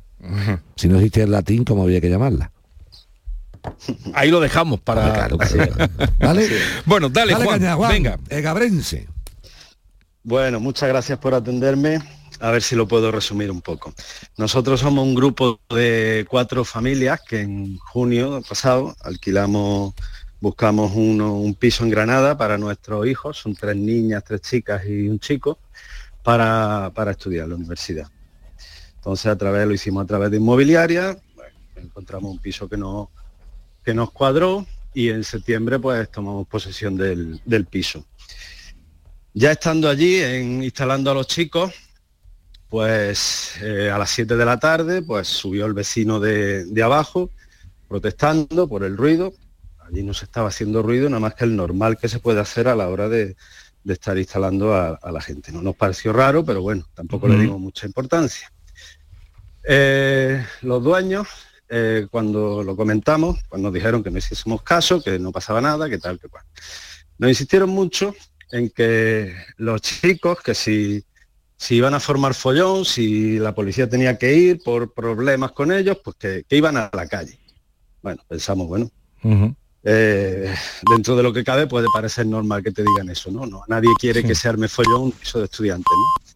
[0.77, 2.53] Si no existe el latín, ¿cómo había que llamarla?
[4.15, 5.13] Ahí lo dejamos para...
[5.13, 5.93] Claro, claro, claro.
[6.21, 6.49] ¿Vale?
[6.85, 7.91] Bueno, dale, Juan, caña, Juan.
[7.91, 8.19] venga.
[8.29, 9.09] Egabrense.
[10.23, 11.99] Bueno, muchas gracias por atenderme.
[12.39, 13.93] A ver si lo puedo resumir un poco.
[14.37, 19.95] Nosotros somos un grupo de cuatro familias que en junio pasado alquilamos,
[20.41, 25.09] buscamos uno, un piso en Granada para nuestros hijos, son tres niñas, tres chicas y
[25.09, 25.59] un chico,
[26.27, 28.09] para, para estudiar la universidad.
[28.97, 31.17] Entonces a través, lo hicimos a través de inmobiliaria,
[31.77, 33.13] encontramos un piso que, no,
[33.85, 38.05] que nos cuadró y en septiembre pues tomamos posesión del, del piso.
[39.35, 41.73] Ya estando allí, en- instalando a los chicos,
[42.69, 47.31] pues eh, a las 7 de la tarde, pues subió el vecino de, de abajo
[47.87, 49.33] protestando por el ruido.
[49.79, 52.67] Allí no se estaba haciendo ruido, nada más que el normal que se puede hacer
[52.67, 53.37] a la hora de,
[53.87, 55.53] de estar instalando a, a la gente.
[55.53, 58.53] No nos pareció raro, pero bueno, tampoco le dimos mucha importancia.
[59.63, 61.29] Eh, los dueños,
[61.69, 65.89] eh, cuando lo comentamos, pues nos dijeron que no hiciésemos caso, que no pasaba nada,
[65.89, 66.43] que tal, que cual.
[67.19, 68.13] Nos insistieron mucho
[68.51, 71.05] en que los chicos, que si,
[71.57, 75.99] si iban a formar follón, si la policía tenía que ir por problemas con ellos,
[76.03, 77.39] pues que, que iban a la calle.
[78.03, 78.91] Bueno, pensamos, bueno,
[79.89, 80.53] eh,
[80.91, 83.47] dentro de lo que cabe puede parecer normal que te digan eso, ¿no?
[83.47, 84.27] no nadie quiere Sí.
[84.27, 86.35] que se arme follón un piso de estudiantes, ¿no?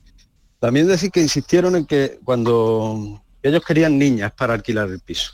[0.61, 5.33] También decir que insistieron en que cuando ellos querían niñas para alquilar el piso.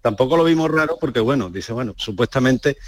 [0.00, 2.78] Tampoco lo vimos raro porque, bueno, dice, bueno, supuestamente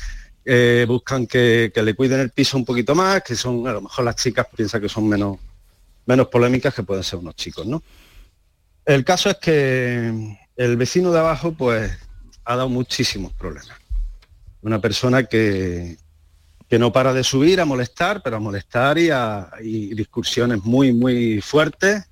[0.44, 3.82] eh, buscan que, que le cuiden el piso un poquito más, que son, a lo
[3.82, 5.38] mejor las chicas piensan que son menos,
[6.06, 7.82] menos polémicas que pueden ser unos chicos, ¿no?
[8.84, 11.92] El caso es que el vecino de abajo, pues,
[12.44, 13.76] ha dado muchísimos problemas.
[14.64, 15.98] Una persona que,
[16.70, 20.94] que no para de subir a molestar, pero a molestar y a y discusiones muy,
[20.94, 22.04] muy fuertes.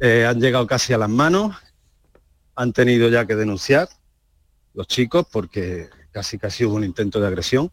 [0.00, 1.54] Eh, han llegado casi a las manos,
[2.56, 3.88] han tenido ya que denunciar
[4.74, 7.70] los chicos porque casi casi hubo un intento de agresión.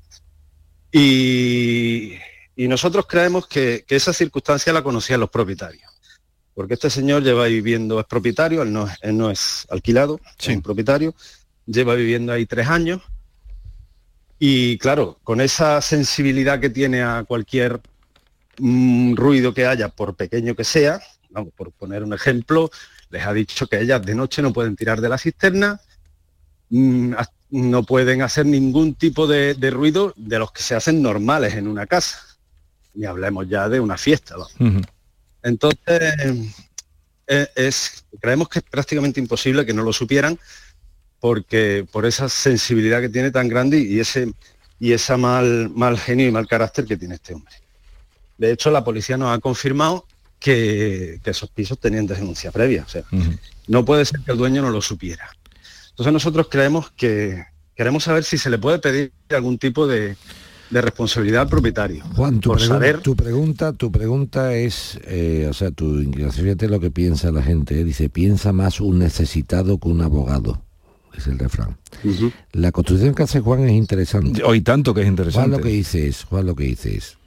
[0.91, 2.13] Y,
[2.55, 5.91] y nosotros creemos que, que esa circunstancia la conocían los propietarios.
[6.53, 10.61] Porque este señor lleva viviendo, es propietario, él no, él no es alquilado, es un
[10.61, 11.15] propietario,
[11.65, 13.01] lleva viviendo ahí tres años
[14.47, 17.81] y claro, con esa sensibilidad que tiene a cualquier
[18.59, 22.69] mm, ruido que haya, por pequeño que sea, vamos, por poner un ejemplo,
[23.09, 25.81] les ha dicho que ellas de noche no pueden tirar de la cisterna,
[26.69, 27.15] mm,
[27.49, 31.67] no pueden hacer ningún tipo de, de ruido de los que se hacen normales en
[31.67, 32.19] una casa.
[32.93, 34.35] Ni hablemos ya de una fiesta.
[34.37, 34.85] vamos.
[35.41, 36.53] Entonces,
[37.25, 40.37] eh, es, creemos que es prácticamente imposible que no lo supieran
[41.25, 44.31] porque por esa sensibilidad que tiene tan grande y ese
[44.79, 47.55] y esa mal, mal genio y mal carácter que tiene este hombre.
[48.37, 50.05] De hecho, la policía nos ha confirmado
[50.39, 52.83] que, que esos pisos tenían denuncia previa.
[52.85, 53.01] O sea,
[53.67, 55.27] no puede ser que el dueño no lo supiera.
[55.89, 57.43] Entonces nosotros creemos que
[57.75, 60.15] queremos saber si se le puede pedir algún tipo de,
[60.69, 62.03] de responsabilidad al propietario.
[62.15, 66.67] Juan, tu, pregun- saber tu pregunta, tu pregunta es, eh, o sea, tu inclinación, fíjate
[66.67, 70.61] lo que piensa la gente, eh, dice, piensa más un necesitado que un abogado,
[71.17, 71.77] es el refrán.
[72.51, 74.43] La construcción que hace Juan es interesante.
[74.43, 75.57] Hoy tanto que es Juan interesante.
[75.57, 77.17] lo que dice es, Juan lo que dice es,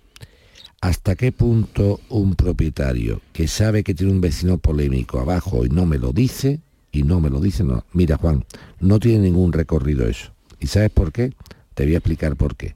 [0.81, 5.87] ¿hasta qué punto un propietario que sabe que tiene un vecino polémico abajo y no
[5.87, 6.61] me lo dice,
[6.93, 8.45] y no me lo dice, no, mira Juan,
[8.81, 10.33] no tiene ningún recorrido eso.
[10.61, 11.33] ¿Y sabes por qué?
[11.75, 12.75] Te voy a explicar por qué.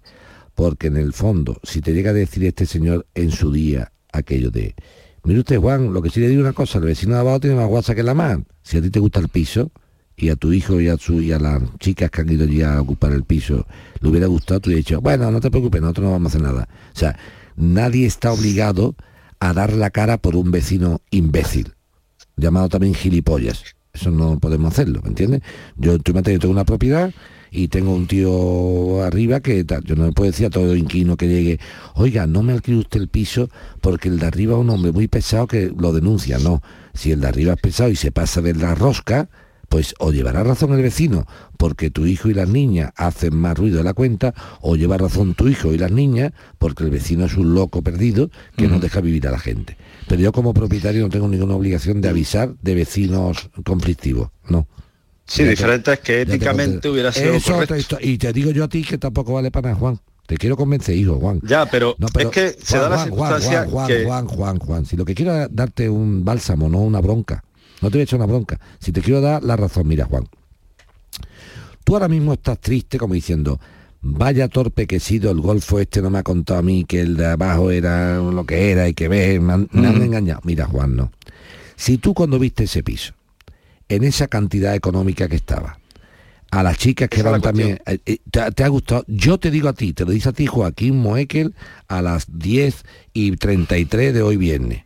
[0.54, 4.50] Porque en el fondo, si te llega a decir este señor en su día aquello
[4.50, 4.74] de,
[5.24, 7.56] mire usted Juan, lo que sí le digo una cosa, el vecino de abajo tiene
[7.56, 8.42] más guasa que la mar.
[8.62, 9.72] Si a ti te gusta el piso,
[10.16, 12.74] y a tu hijo y a, su, y a las chicas que han ido ya
[12.74, 13.66] a ocupar el piso
[14.00, 16.42] le hubiera gustado, tú hubieras dicho, bueno, no te preocupes, nosotros no vamos a hacer
[16.42, 16.68] nada.
[16.94, 17.16] O sea,
[17.56, 18.94] nadie está obligado
[19.40, 21.74] a dar la cara por un vecino imbécil,
[22.36, 23.64] llamado también gilipollas.
[23.92, 25.42] Eso no podemos hacerlo, ¿me entiendes?
[25.76, 27.12] Yo, tú yo tengo una propiedad
[27.50, 31.28] y tengo un tío arriba que yo no le puedo decir a todo inquilino que
[31.28, 31.60] llegue,
[31.94, 33.50] oiga, no me alquile usted el piso
[33.82, 36.62] porque el de arriba es un hombre muy pesado que lo denuncia, no.
[36.94, 39.28] Si el de arriba es pesado y se pasa de la rosca,
[39.72, 43.78] pues o llevará razón el vecino porque tu hijo y las niñas hacen más ruido
[43.78, 47.38] de la cuenta, o lleva razón tu hijo y las niñas porque el vecino es
[47.38, 49.78] un loco perdido que no deja vivir a la gente.
[50.08, 54.68] Pero yo como propietario no tengo ninguna obligación de avisar de vecinos conflictivos, no.
[55.24, 57.96] Sí, diferente es que éticamente hubiera sido Es otra correcto.
[57.98, 59.98] Y te digo yo a ti que tampoco vale para nada, Juan.
[60.26, 61.40] Te quiero convencer, hijo, Juan.
[61.44, 63.86] Ya, pero, No, pero- es que se Juan, da la Juan, Juan, circunstancia Juan, Juan,
[63.88, 64.04] que...
[64.04, 67.42] Juan, Juan, Juan, Si lo que quiero es darte un bálsamo, no una bronca.
[67.82, 68.60] No te voy a echar una bronca.
[68.78, 70.24] Si te quiero dar la razón, mira, Juan.
[71.84, 73.60] Tú ahora mismo estás triste como diciendo,
[74.00, 77.00] vaya torpe que he sido, el golfo este no me ha contado a mí que
[77.00, 80.40] el de abajo era lo que era y que ver, me han, me han engañado.
[80.44, 81.10] Mira, Juan, no.
[81.74, 83.14] Si tú cuando viste ese piso,
[83.88, 85.80] en esa cantidad económica que estaba,
[86.52, 89.38] a las chicas que Esa es van también, eh, eh, te, te ha gustado, yo
[89.38, 91.54] te digo a ti, te lo dice a ti Joaquín Moekel
[91.88, 94.84] a las 10 y 33 de hoy viernes,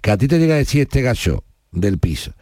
[0.00, 2.32] que a ti te llega a decir este gacho del piso,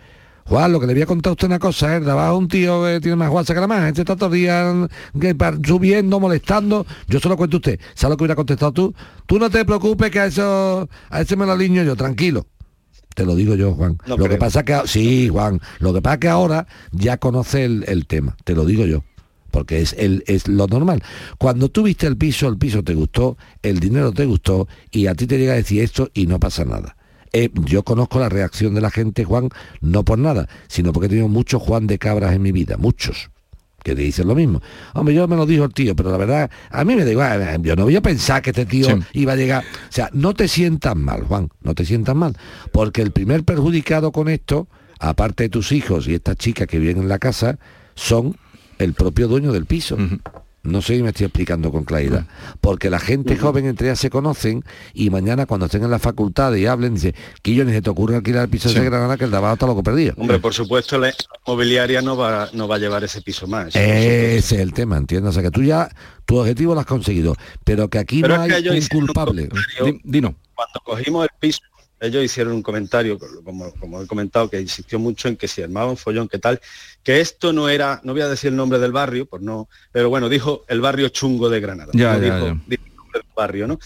[0.48, 2.00] Juan, lo que le voy a contar a usted una cosa, ¿eh?
[2.00, 4.40] De abajo un tío que tiene más guasa que la más, este está todo el
[4.40, 4.88] día
[5.62, 8.94] subiendo, molestando, yo se lo cuento a usted, ¿sabes lo que hubiera contestado tú?
[9.26, 12.46] Tú no te preocupes que a eso, a ese me lo aliño yo, tranquilo.
[13.14, 13.98] Te lo digo yo, Juan.
[14.06, 17.84] No lo que pasa que sí, Juan, lo que pasa que ahora ya conoce el,
[17.88, 19.02] el tema, te lo digo yo.
[19.50, 21.02] Porque es, el, es lo normal.
[21.36, 25.14] Cuando tú viste el piso, el piso te gustó, el dinero te gustó y a
[25.14, 26.96] ti te llega a decir esto y no pasa nada.
[27.32, 29.48] Eh, yo conozco la reacción de la gente, Juan,
[29.80, 33.30] no por nada, sino porque he tenido muchos Juan de Cabras en mi vida, muchos.
[33.84, 34.60] que te dicen lo mismo.
[34.94, 37.40] Hombre, yo me lo dijo el tío, pero la verdad, a mí me da igual,
[37.40, 39.02] eh, yo no voy a pensar que este tío Sí.
[39.20, 39.62] iba a llegar.
[39.62, 42.36] O sea, no te sientas mal, Juan, no te sientas mal,
[42.72, 44.66] porque el primer perjudicado con esto,
[44.98, 47.58] aparte de tus hijos y estas chicas que viven en la casa,
[47.94, 48.36] son
[48.78, 49.96] el propio dueño del piso.
[50.64, 52.26] No sé si me estoy explicando con claridad.
[52.60, 56.52] Porque la gente joven entre ellas se conocen y mañana cuando estén en la facultad
[56.54, 58.74] y hablen, dice, que yo ni se te ocurre alquilar el piso Sí.
[58.78, 60.14] de Granada que el de abajo está loco perdido.
[60.18, 61.12] Hombre, por supuesto, la
[61.46, 63.68] mobiliaria no va, no va a llevar ese piso más.
[63.76, 65.30] Ese es el tema, ¿entiendes?
[65.30, 65.88] O sea que tú ya,
[66.26, 69.48] tu objetivo lo has conseguido, pero que aquí Pero no hay un culpable.
[69.48, 70.34] comentario.
[70.54, 71.60] Cuando cogimos el piso,
[72.00, 75.90] ellos hicieron un comentario, como, como he comentado, que insistió mucho en que si armaba
[75.90, 76.60] un follón, que tal,
[77.02, 80.08] que esto no era, no voy a decir el nombre del barrio, por no, pero
[80.08, 81.92] bueno, dijo el barrio chungo de Granada.
[81.94, 82.60] Ya, no ya, dijo, ya.
[82.66, 83.78] dijo el nombre del barrio, ¿no?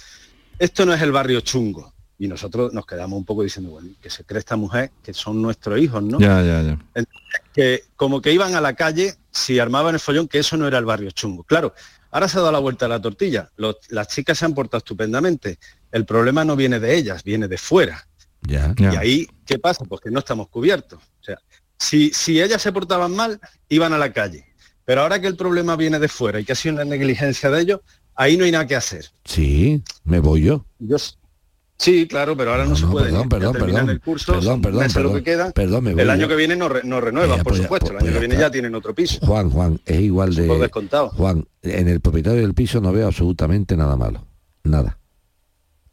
[0.58, 1.92] Esto no es el barrio chungo.
[2.18, 5.42] Y nosotros nos quedamos un poco diciendo, bueno, que se cree esta mujer, que son
[5.42, 6.20] nuestros hijos, ¿no?
[6.20, 6.78] Ya, ya, ya.
[6.94, 10.68] Entonces, que como que iban a la calle si armaban el follón, que eso no
[10.68, 11.42] era el barrio chungo.
[11.42, 11.74] Claro,
[12.12, 13.50] ahora se ha dado la vuelta a la tortilla.
[13.56, 15.58] Los- las chicas se han portado estupendamente.
[15.92, 18.06] El problema no viene de ellas, viene de fuera.
[18.42, 18.74] Ya.
[18.76, 19.84] Y ahí, ¿qué pasa?
[19.84, 20.98] Pues que no estamos cubiertos.
[20.98, 21.36] O sea,
[21.78, 24.46] si, si ellas se portaban mal, iban a la calle.
[24.84, 27.60] Pero ahora que el problema viene de fuera y que ha sido una negligencia de
[27.62, 27.80] ellos,
[28.16, 29.06] ahí no hay nada que hacer.
[29.24, 30.66] Sí, me voy yo.
[30.80, 30.96] Yo
[31.78, 33.06] sí, claro, pero ahora no, se no, puede.
[33.06, 33.90] perdón, perdón, perdón.
[33.90, 35.14] el curso, Perdón, perdón, lo perdón.
[35.16, 35.50] que queda.
[35.52, 36.28] Perdón, me voy el año yo.
[36.28, 37.86] que viene no, re- no renuevan, Ya, por pues ya, supuesto.
[37.88, 39.18] pues- el año pues que ya viene ya tienen otro piso.
[39.24, 40.58] Juan, Juan, es igual por de...
[40.58, 41.10] descontado.
[41.10, 44.26] Juan, en el propietario del piso no veo absolutamente nada malo.
[44.64, 44.98] Nada.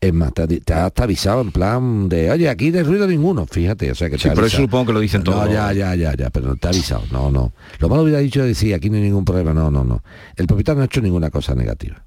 [0.01, 3.45] Es más, te, te ha hasta avisado en plan de, oye, aquí de ruido ninguno,
[3.45, 5.51] fíjate, o sea que te Sí, pero eso supongo que lo dicen No, todos.
[5.51, 7.51] ya, ya, ya, ya, pero te ha avisado, no, no.
[7.79, 10.01] Lo malo hubiera dicho de decir, aquí no hay ningún problema, no, no, no.
[10.37, 12.05] El propietario no ha hecho ninguna cosa negativa.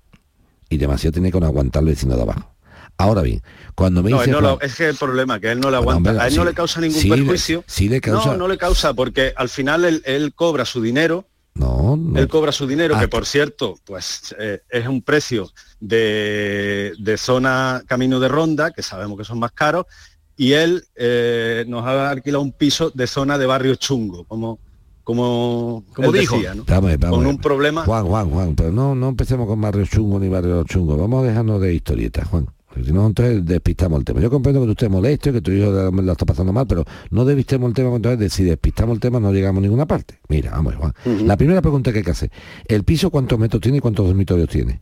[0.71, 2.55] Y demasiado tiene que no aguantar el vecino de abajo.
[2.97, 3.43] Ahora bien,
[3.75, 4.31] cuando me No, dice...
[4.31, 6.37] no lo- es que el problema que él no le Bueno, aguanta, hombre, a él
[6.37, 7.63] no le causa ningún sí le- perjuicio.
[7.67, 11.27] sí le causa- No, no le causa, porque al final él, él cobra su dinero,
[11.55, 12.19] no, no.
[12.19, 13.09] él cobra su dinero, que Ah.
[13.09, 19.19] por cierto, pues eh, es un precio de, de zona camino de ronda, que sabemos
[19.19, 19.87] que son más caros,
[20.37, 24.59] y él eh, nos ha alquilado un piso de zona de barrio chungo, como
[25.05, 26.37] como, Como dijo.
[26.37, 26.55] decía,
[27.11, 27.85] con un problema.
[27.85, 30.97] Juan, Juan, Juan, pero no, no empecemos con barrio chungo ni barrio chungo.
[30.97, 32.47] Vamos a dejarnos de historietas, Juan.
[32.75, 34.21] Si no, entonces despistamos el tema.
[34.21, 36.85] Yo comprendo que tú estés molesto y que tu hijo lo está pasando mal, pero
[37.11, 40.19] no despistemos el tema, entonces si despistamos el tema no llegamos a ninguna parte.
[40.29, 40.95] Mira, vamos, Juan.
[41.27, 42.31] La primera pregunta que hay que hacer.
[42.67, 44.81] ¿El piso cuántos metros tiene y cuántos dormitorios tiene?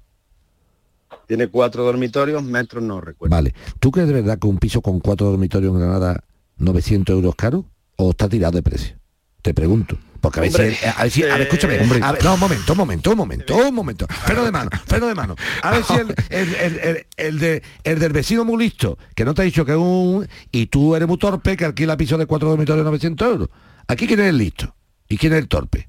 [1.26, 3.34] Tiene cuatro dormitorios, metros no recuerdo.
[3.34, 3.54] Vale.
[3.78, 6.24] ¿Tú crees de verdad que un piso con cuatro dormitorios en Granada
[6.58, 7.64] 900 euros caro?
[7.96, 8.96] ¿O está tirado de precio?
[9.42, 9.96] Te pregunto.
[10.20, 12.00] Porque a ver, Hombre, si, a ver si, a ver, eh, escúchame, hombre.
[12.02, 15.06] a ver, no, un momento, un momento, un momento, un momento, freno de mano, freno
[15.06, 15.34] de mano.
[15.62, 19.24] A ver si el, el, el- el- el de, el del vecino muy listo, que
[19.24, 20.28] no te ha dicho que es un...
[20.52, 23.48] y tú eres muy torpe, que alquila piso de cuatro dormitorios 900 euros.
[23.88, 24.74] Aquí quién es el listo
[25.08, 25.88] y quién es el torpe.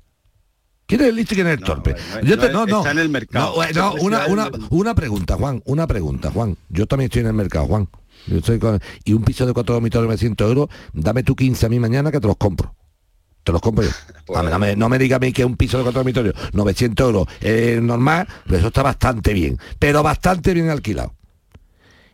[0.86, 1.96] ¿Quién es el listo y quién es el torpe?
[2.16, 3.54] no, Yo te- no, está en el mercado.
[3.56, 6.58] No, eh, no, una, una, una pregunta, Juan, una pregunta, Juan.
[6.70, 7.88] Yo también estoy en el mercado, Juan.
[8.28, 11.70] Yo estoy con- y un piso de cuatro dormitorios 900 euros, dame tú 15 a
[11.70, 12.76] mí mañana que te los compro.
[13.44, 13.92] Te los compro yo.
[14.32, 16.00] Pues A mí, no, me, no me diga a mí que un piso de cuatro
[16.00, 19.58] dormitorios, 900 euros, eh, normal, pero eso está bastante bien.
[19.80, 21.14] Pero bastante bien alquilado.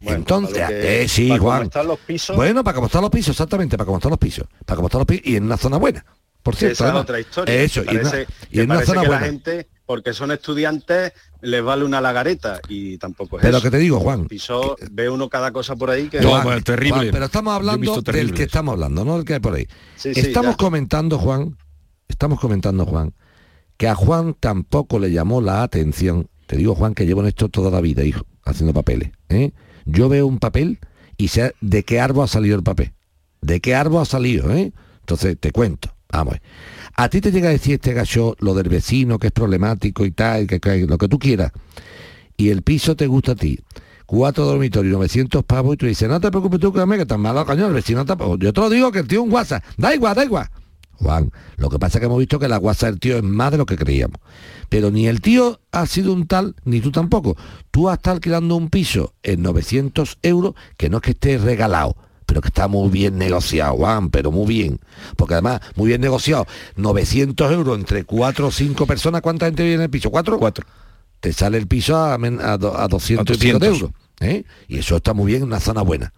[0.02, 1.64] Entonces, lo que- eh, sí, para Juan.
[1.64, 2.36] están los pisos.
[2.36, 4.46] Bueno, para cómo están los pisos, exactamente, para cómo están los pisos.
[4.66, 6.06] Para cómo están los pisos y en una zona buena.
[6.44, 7.56] Por cierto, esa es otra historia.
[7.64, 8.26] Eso, y en una, y
[8.56, 9.22] que en una zona que buena.
[9.22, 13.64] la gente, porque son estudiantes, les vale una lagareta y tampoco es Pero eso.
[13.66, 16.24] que te digo, Juan, Piso, ve uno cada cosa por ahí que...
[16.24, 16.96] Juan, pues, terrible.
[17.00, 19.68] Juan, pero estamos hablando del que estamos hablando, no del que hay por ahí.
[19.98, 21.58] Sí, estamos comentando, Juan,
[22.08, 23.14] estamos comentando, Juan,
[23.78, 26.28] que a Juan tampoco le llamó la atención.
[26.48, 29.12] Te digo, Juan, que llevo en esto toda la vida, hijo, haciendo papeles.
[29.30, 29.52] ¿eh?
[29.86, 30.80] Yo veo un papel
[31.18, 32.94] y sé de qué árbol ha salido el papel.
[33.42, 34.72] De qué árbol ha salido, ¿eh?
[35.02, 35.94] Entonces, te cuento.
[36.10, 36.38] Vamos.
[36.96, 40.12] a ti te llega a decir este gacho lo del vecino, que es problemático y
[40.12, 41.52] tal, que, que- lo que tú quieras.
[42.38, 43.60] Y el piso te gusta a ti.
[44.06, 47.68] Cuatro dormitorios, 900 pavos, y tú dices, no te preocupes tú, que tan malo, coño,
[47.68, 48.38] el vecino tampoco.
[48.38, 49.64] Yo te lo digo que el tío un WhatsApp.
[49.78, 50.48] Da igual, da igual.
[51.00, 53.52] Juan, lo que pasa es que hemos visto que la WhatsApp del tío es más
[53.52, 54.20] de lo que creíamos.
[54.70, 57.38] Pero ni el tío ha sido un tal, ni tú tampoco.
[57.72, 62.42] Tú estás alquilando un piso en 900 euros, que no es que esté regalado, pero
[62.42, 64.80] que está muy bien negociado, Juan, pero muy bien.
[65.16, 66.46] Porque además, muy bien negociado.
[66.76, 70.10] 900 euros entre cuatro o cinco personas, ¿cuánta gente vive en el piso?
[70.10, 70.38] ¿Cuatro?
[70.40, 70.66] Cuatro.
[71.20, 73.82] Te sale el piso a, a, do- a 200, A y pico de 200.
[73.82, 73.92] euros.
[74.20, 74.44] ¿eh?
[74.68, 76.12] Y eso está muy bien en una zona buena.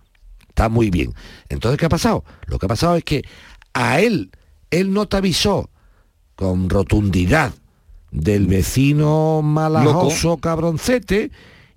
[0.47, 1.13] Está muy bien.
[1.47, 2.23] Entonces, ¿qué ha pasado?
[2.47, 3.23] Lo que ha pasado es que
[3.73, 4.31] a él,
[4.71, 5.69] él no te avisó
[6.35, 7.53] con rotundidad
[8.11, 11.31] del vecino malajoso cabroncete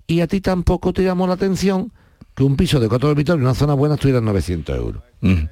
[0.07, 1.91] y a ti tampoco te llamó la atención
[2.35, 5.03] que un piso de cuatro dormitorios en una zona buena estuviera en 900 euros.
[5.21, 5.43] Mm.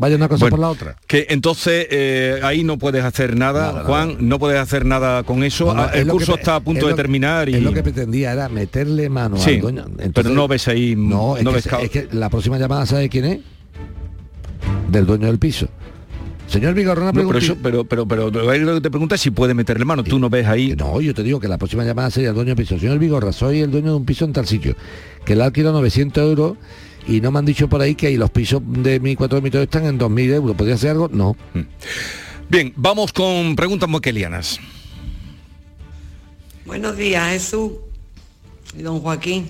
[0.00, 0.96] Vaya una cosa Bueno, por la otra.
[1.08, 5.72] Que entonces eh, ahí no puedes hacer nada, Juan, no puedes hacer nada con eso.
[5.76, 8.32] Ah, es el que curso está a punto de terminar y Es lo que pretendía,
[8.32, 9.86] era meterle mano Sí, al dueño.
[10.14, 13.24] pero no ves ahí, No, es, que, ves es que la próxima llamada, ¿sabe quién
[13.24, 13.40] es?
[14.88, 15.68] Del dueño del piso.
[16.48, 17.52] Señor Vigorra, una No, pero, pregunta.
[17.52, 20.02] eso, pero, pero, pero, ahí lo que te pregunta es si puede meterle mano.
[20.02, 20.74] Tú no ves ahí.
[20.76, 22.78] No, yo te digo que la próxima llamada sería el dueño del piso.
[22.78, 24.74] Señor Vigorra, soy el dueño de un piso en tal sitio,
[25.24, 26.56] que le alquilo 900 euros
[27.06, 29.66] y no me han dicho por ahí que ahí los pisos de mi cuatro dormitorios
[29.66, 30.56] están en 2.000 euros.
[30.56, 31.08] ¿Podría hacer algo?
[31.12, 31.36] No.
[32.48, 34.58] Bien, vamos con preguntas moquelianas.
[36.66, 37.72] Buenos días, Jesús
[38.78, 39.48] y don Joaquín.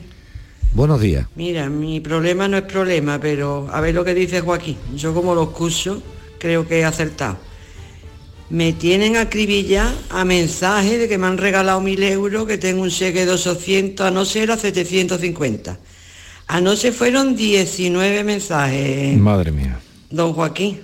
[0.75, 1.27] Buenos días.
[1.35, 4.77] Mira, mi problema no es problema, pero a ver lo que dice Joaquín.
[4.97, 6.03] Yo como lo escucho,
[6.39, 7.37] creo que he acertado.
[8.51, 12.91] Me tienen acribillado a mensajes de que me han regalado mil euros, que tengo un
[12.91, 15.79] cheque de 800, a no ser a 750.
[16.47, 19.79] Anoche fueron 19 mensajes, Madre mía.
[20.11, 20.81] don Joaquín.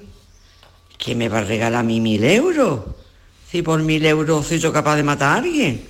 [1.03, 2.81] ¿Quién me va a regalar a mí mil euros?
[3.51, 5.81] Si por mil euros soy yo capaz de matar a alguien.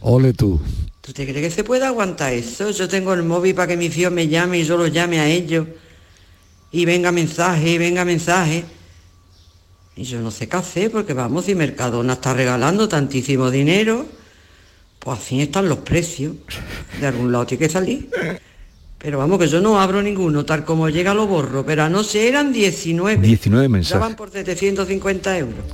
[0.00, 0.60] Ole tú.
[1.00, 2.70] ¿Tú te crees que se puede aguantar eso?
[2.70, 5.28] Yo tengo el móvil para que mi tío me llame y yo lo llame a
[5.28, 5.66] ellos.
[6.72, 8.64] Y venga mensaje, y venga mensaje.
[9.96, 14.04] Y yo no sé qué hacer porque vamos, si Mercadona está regalando tantísimo dinero,
[14.98, 16.34] pues así están los precios.
[17.00, 18.10] De algún lado tiene que salir.
[18.98, 21.64] Pero vamos, que yo no abro ninguno, tal como llega lo borro.
[21.64, 23.16] Pero anoche eran 19.
[23.26, 24.00] 19 Ya mensajes.
[24.00, 25.64] van por 750 euros.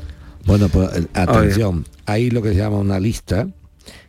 [0.44, 3.48] Bueno, pues eh, atención, hay lo que se llama una lista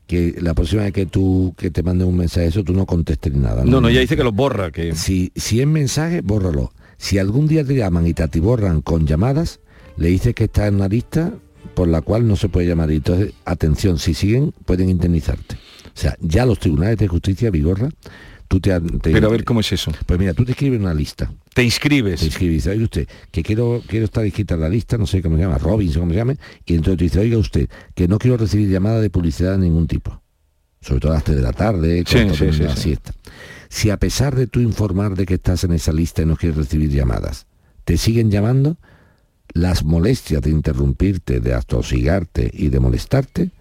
[0.08, 3.34] que la próxima vez que tú que te manden un mensaje eso tú no contestes
[3.34, 3.64] ni nada.
[3.64, 6.72] No, no, ya dice que los borra, que Si, si es mensaje, bórralo.
[6.97, 9.60] Si algún día te llaman y te atiborran con llamadas,
[9.97, 11.34] le dices que está en una lista
[11.74, 12.91] por la cual no se puede llamar.
[12.91, 15.56] Y entonces, atención, si siguen, pueden indemnizarte.
[15.56, 17.89] O sea, ya los tribunales de justicia, Vigorra,
[18.48, 19.91] tú te, te- Pero a ver cómo es eso.
[20.06, 21.32] Pues mira, tú te escribes una lista.
[21.54, 22.20] Te inscribes.
[22.20, 25.36] Te inscribes, oiga usted, que quiero, quiero estar inscrita en la lista, no sé cómo
[25.38, 28.38] se llama, Robinson, cómo se llame, y entonces te dice, oiga usted, que no quiero
[28.38, 30.22] recibir llamada de publicidad de ningún tipo.
[30.82, 32.82] Sobre todo a las 3 de la tarde, cuando sí, sí, la sí.
[32.82, 33.14] siesta.
[33.70, 36.58] Si a pesar de tú informar de que estás en esa lista y no quieres
[36.58, 37.46] recibir llamadas,
[37.86, 38.78] te siguen llamando,
[39.54, 43.52] las molestias de interrumpirte, de atosigarte y de molestarte,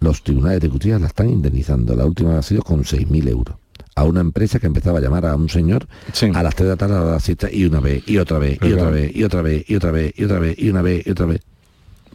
[0.00, 1.94] los tribunales de justicia la están indemnizando.
[1.94, 3.56] La última ha sido con 6.000 euros.
[3.96, 5.86] A una empresa que empezaba a llamar a un señor
[6.34, 8.54] a las 3 de la tarde, a las 7 y una vez, y otra vez,
[8.54, 10.82] y Pero otra vez, y otra vez, y otra vez, y otra vez, y una
[10.82, 11.40] vez, y otra vez.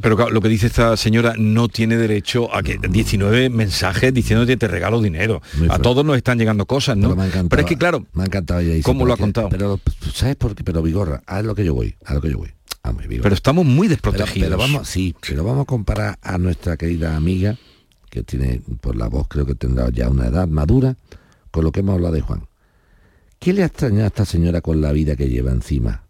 [0.01, 4.67] Pero lo que dice esta señora no tiene derecho a que 19 mensajes diciéndote te
[4.67, 5.41] regalo dinero.
[5.69, 7.15] A todos nos están llegando cosas, ¿no?
[7.49, 9.49] Pero, es que claro, me ha encantado ella ¿cómo lo ha contado?
[9.49, 9.79] Pero
[10.13, 10.63] ¿sabes por qué?
[10.63, 12.49] Pero Vigorra, a lo que yo voy, a lo que yo voy.
[12.81, 13.23] Vamos, Vigorra.
[13.23, 14.47] Pero estamos muy Pero, desprotegidos.
[14.49, 17.57] pero vamos, sí, pero vamos a comparar a nuestra querida amiga,
[18.09, 20.95] que tiene, por la voz creo que tendrá ya una edad madura,
[21.51, 22.47] con lo que hemos hablado de Juan.
[23.39, 26.03] ¿Qué le ha extrañado a esta señora con la vida que lleva encima?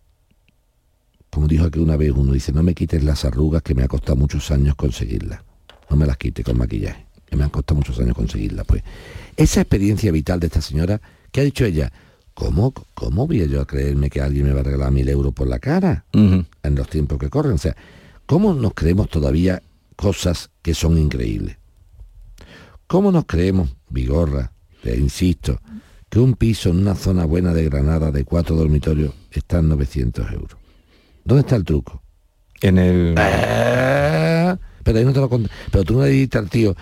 [1.30, 3.88] Como dijo aquí una vez uno, dice, no me quites las arrugas que me ha
[3.88, 5.42] costado muchos años conseguirlas.
[5.90, 8.66] No me las quite con maquillaje, que me han costado muchos años conseguirlas.
[8.66, 8.84] Pues
[9.38, 11.00] esa experiencia vital de esta señora,
[11.32, 11.92] que ha dicho ella,
[12.34, 15.48] ¿cómo, cómo voy yo a creerme que alguien me va a regalar mil euros por
[15.48, 16.06] la cara?
[16.14, 17.54] En los tiempos que corren.
[17.54, 17.76] O sea,
[18.26, 19.62] ¿cómo nos creemos todavía
[19.96, 21.58] cosas que son increíbles?
[22.88, 24.52] ¿Cómo nos creemos, Vigorra,
[24.84, 25.60] te insisto,
[26.10, 30.32] que un piso en una zona buena de Granada de cuatro dormitorios está en 900
[30.32, 30.58] euros?
[31.24, 32.02] ¿Dónde está el truco?
[32.62, 33.16] En el...
[33.18, 36.76] Eh, pero ahí no te lo cont- Pero tú no le dijiste al tío,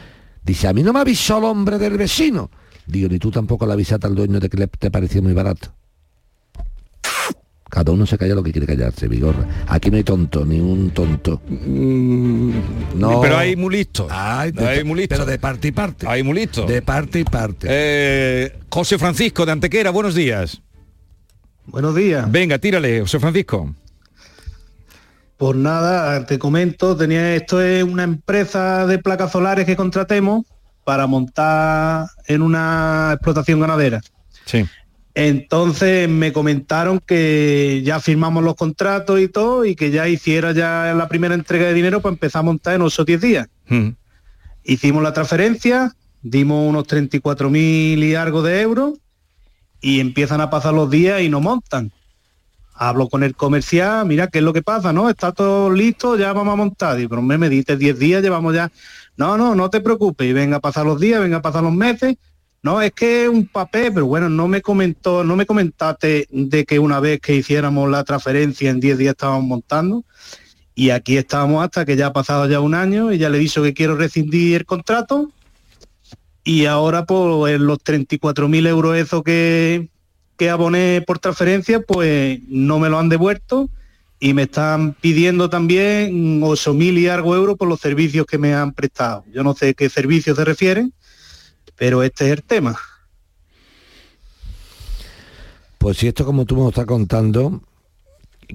[0.43, 2.49] dice, a mí no me avisó el hombre del vecino.
[2.85, 5.73] Digo, ni tú tampoco le avisaste al dueño de que le, te parecía muy barato.
[7.69, 9.45] Cada uno se calla lo que quiere callarse, Vigorra.
[9.67, 11.41] Aquí no hay tonto, ni un tonto.
[11.49, 13.21] No.
[13.21, 14.07] Pero hay muy listo.
[14.09, 15.15] Ay, de- hay muy listo.
[15.15, 16.07] pero de parte y parte.
[16.07, 16.65] Hay muy listo.
[16.65, 17.67] De parte y parte.
[17.69, 20.61] Eh, José Francisco de Antequera, buenos días.
[21.65, 22.31] Buenos días.
[22.31, 23.75] Venga, tírale, José Francisco.
[25.35, 30.45] Pues nada, te comento, tenía esto es una empresa de placas solares que contratemos
[30.83, 34.01] para montar en una explotación ganadera.
[34.45, 34.65] Sí.
[35.19, 40.93] Entonces me comentaron que ya firmamos los contratos y todo y que ya hiciera ya
[40.95, 43.47] la primera entrega de dinero para empezar a montar en 8 o 10 días.
[43.67, 43.89] Mm.
[44.63, 48.99] Hicimos la transferencia, dimos unos 34 mil y algo de euros
[49.81, 51.91] y empiezan a pasar los días y no montan.
[52.75, 55.09] Hablo con el comercial, mira qué es lo que pasa, ¿no?
[55.09, 56.95] Está todo listo, ya vamos a montar.
[56.95, 58.71] Digo, pero me, me diste 10 días, llevamos ya.
[59.15, 61.73] No, no, no te preocupes, y venga a pasar los días, venga a pasar los
[61.73, 62.17] meses.
[62.63, 66.79] No, es que un papel, pero bueno, no me comentó, no me comentaste de que
[66.79, 70.03] una vez que hiciéramos la transferencia en 10 días estábamos montando.
[70.75, 73.41] Y aquí estábamos hasta que ya ha pasado ya un año y ya le he
[73.41, 75.31] dicho que quiero rescindir el contrato.
[76.43, 79.89] Y ahora pues los 34.000 euros eso que,
[80.37, 83.69] que aboné por transferencia, pues no me lo han devuelto
[84.19, 88.73] y me están pidiendo también 8.000 y algo euros por los servicios que me han
[88.73, 89.23] prestado.
[89.31, 90.93] Yo no sé qué servicios se refieren,
[91.77, 92.77] pero este es el tema.
[95.77, 97.61] Pues si esto como tú me lo estás contando,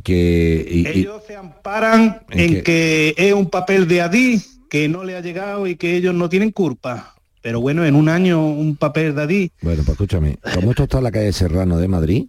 [0.03, 0.67] que...
[0.69, 5.05] y- y- Ellos se amparan ¿En en que es un papel de Adí que no
[5.05, 7.15] le ha llegado y que ellos no tienen culpa.
[7.43, 9.53] Pero bueno, en un año un papel de Adí.
[9.61, 12.27] Bueno, pues escúchame, como esto está en la calle Serrano de Madrid,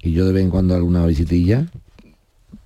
[0.00, 1.66] y yo de vez en cuando alguna visitilla...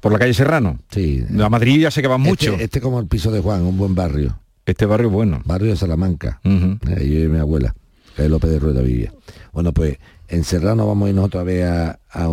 [0.01, 0.81] ¿Por la calle Serrano?
[0.91, 1.25] Sí.
[1.41, 2.53] A Madrid ya sé que van mucho.
[2.53, 4.37] Este, este como el piso de Juan, un buen barrio.
[4.67, 5.43] Este barrio bueno.
[5.45, 6.41] Barrio de Salamanca.
[6.45, 7.75] Eh, Ahí vive mi abuela,
[8.17, 9.13] que es López de Rueda vivía.
[9.53, 9.99] Bueno, pues
[10.29, 12.25] en Serrano vamos a irnos otra vez a, a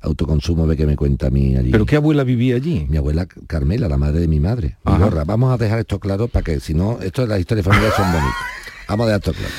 [0.00, 1.70] Autoconsumo, a ver qué me cuenta a mí allí.
[1.70, 2.86] ¿Pero qué abuela vivía allí?
[2.88, 4.76] Mi abuela Carmela, la madre de mi madre.
[4.84, 4.98] Ajá.
[4.98, 5.24] Vigorra.
[5.24, 8.06] Vamos a dejar esto claro para que si no, esto de las historias familiares son
[8.12, 8.34] bonitas.
[8.88, 9.54] Vamos a dejar esto claro.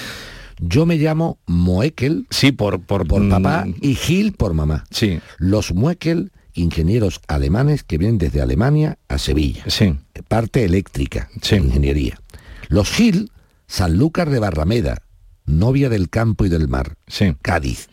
[0.60, 4.86] Yo me llamo Moekel sí, por, por, por mm, papá y Gil por mamá.
[4.92, 5.20] Sí.
[5.38, 9.64] Los Moekel, ingenieros alemanes que vienen desde Alemania a Sevilla.
[9.68, 9.98] Sí.
[10.28, 12.20] Parte eléctrica, ingeniería.
[12.68, 13.32] Los Gil,
[13.68, 15.04] Sanlúcar de Barrameda,
[15.46, 16.98] novia del campo y del mar.
[17.42, 17.90] Cádiz.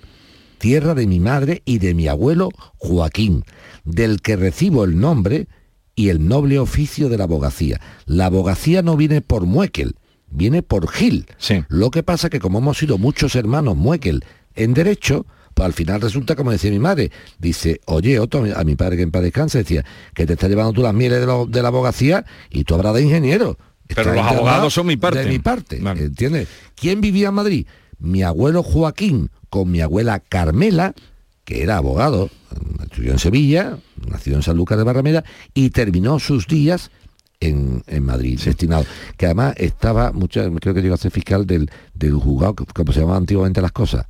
[0.59, 3.45] Tierra de mi madre y de mi abuelo Joaquín,
[3.85, 5.49] del que recibo el nombre
[5.95, 7.81] y el noble oficio de la abogacía.
[8.07, 9.97] La abogacía no viene por Muekel,
[10.31, 11.27] viene por Gil.
[11.69, 16.01] Lo que pasa que como hemos sido muchos hermanos Muekel en derecho, pues al final
[16.01, 19.59] resulta como decía mi madre, dice, oye, Otto, a mi padre que en paz descanse,
[19.59, 19.85] decía,
[20.15, 22.95] que te está llevando tú las mieles de, lo- de la abogacía y tú habrás
[22.95, 23.59] de ingeniero.
[23.89, 25.19] Pero los abogados son mi parte.
[25.21, 26.49] De mi parte, ¿entiendes?
[26.75, 27.67] ¿Quién vivía en Madrid?
[27.99, 30.95] Mi abuelo Joaquín con mi abuela Carmela,
[31.45, 32.31] que era abogado,
[32.83, 33.79] estudió en Sevilla,
[34.09, 36.91] nació en Sanlúcar de Barrameda y terminó sus días
[37.41, 38.87] en, en Madrid, destinado.
[39.19, 43.01] Que además estaba, mucho, creo que llegó a ser fiscal del, del juzgado, como se
[43.01, 44.07] llamaban antiguamente las cosas,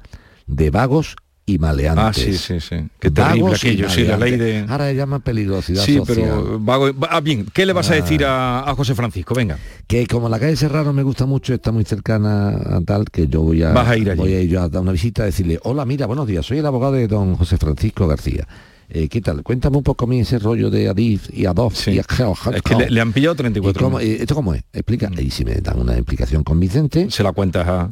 [0.47, 2.05] de vagos y maleantes.
[2.05, 2.77] Ah, sí, sí, sí.
[3.01, 4.65] Qué terrible aquello, sí, la ley de...
[4.69, 6.17] Ahora se llama peligrosidad Sí, social.
[6.17, 7.97] pero vago- ah, bien, ¿qué le vas a Ah.
[7.97, 9.35] decir a, a José Francisco?
[9.35, 9.59] Venga.
[9.89, 13.43] que como la calle Serrano me gusta mucho, está muy cercana a tal, que yo
[13.43, 14.19] voy a, Vas a ir allí.
[14.21, 16.59] voy a ir yo a dar una visita a decirle, hola, mira, buenos días, soy
[16.59, 18.47] el abogado de don José Francisco García.
[18.95, 19.43] Eh, ¿Qué tal?
[19.43, 22.91] Cuéntame un poco a mí ese rollo de Adif y Adof y Es que le,
[22.91, 24.63] le han pillado 34 ¿Y cómo- eh, ¿Esto cómo es?
[24.73, 25.11] Explica.
[25.19, 27.11] Y si me dan una explicación convincente...
[27.11, 27.91] Se la cuentas a...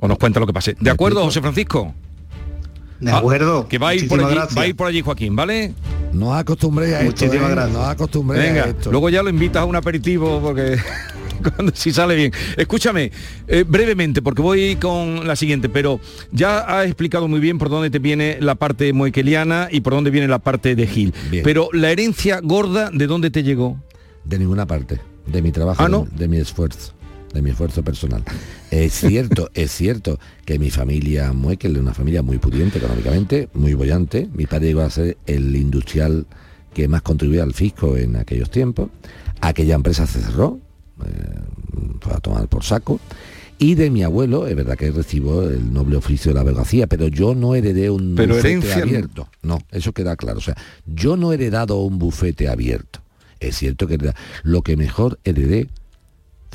[0.00, 0.76] O nos cuenta lo que pase.
[0.80, 1.92] ¿De acuerdo, José Francisco?
[3.00, 3.68] De Ah, acuerdo.
[3.68, 5.74] que va a ir por allí, va a ir por allí Joaquín, ¿vale?
[6.12, 7.26] No acostumbré a esto.
[7.26, 7.76] Muchísimas eh, gracias.
[7.76, 8.90] No acostumbré a Venga, esto.
[8.90, 10.78] luego ya lo invitas a un aperitivo porque
[11.54, 12.32] cuando si sale bien.
[12.56, 13.12] Escúchame,
[13.48, 16.00] eh, brevemente, porque voy con la siguiente, pero
[16.32, 20.10] ya has explicado muy bien por dónde te viene la parte moequeliana y por dónde
[20.10, 21.12] viene la parte de Gil.
[21.44, 23.78] Pero la herencia gorda, ¿de dónde te llegó?
[24.24, 25.00] De ninguna parte.
[25.26, 26.06] De mi trabajo, Ah, ¿no?
[26.12, 26.92] de, de mi esfuerzo.
[27.36, 28.24] De mi esfuerzo personal.
[28.70, 33.74] Es cierto, es cierto que mi familia Muekel es una familia muy pudiente económicamente, muy
[33.74, 34.28] bollante.
[34.32, 36.26] Mi padre llegó a ser el industrial
[36.72, 38.88] que más contribuía al fisco en aquellos tiempos.
[39.40, 40.58] Aquella empresa se cerró,
[41.04, 41.08] eh,
[42.00, 43.00] fue a tomar por saco.
[43.58, 47.08] Y de mi abuelo, es verdad que recibo el noble oficio de la abogacía, pero
[47.08, 49.28] yo no heredé un Pero bufete abierto.
[49.42, 50.38] No, eso queda claro.
[50.38, 50.56] O sea,
[50.86, 53.00] yo no he heredado un bufete abierto.
[53.40, 53.98] Es cierto que
[54.42, 55.68] lo que mejor heredé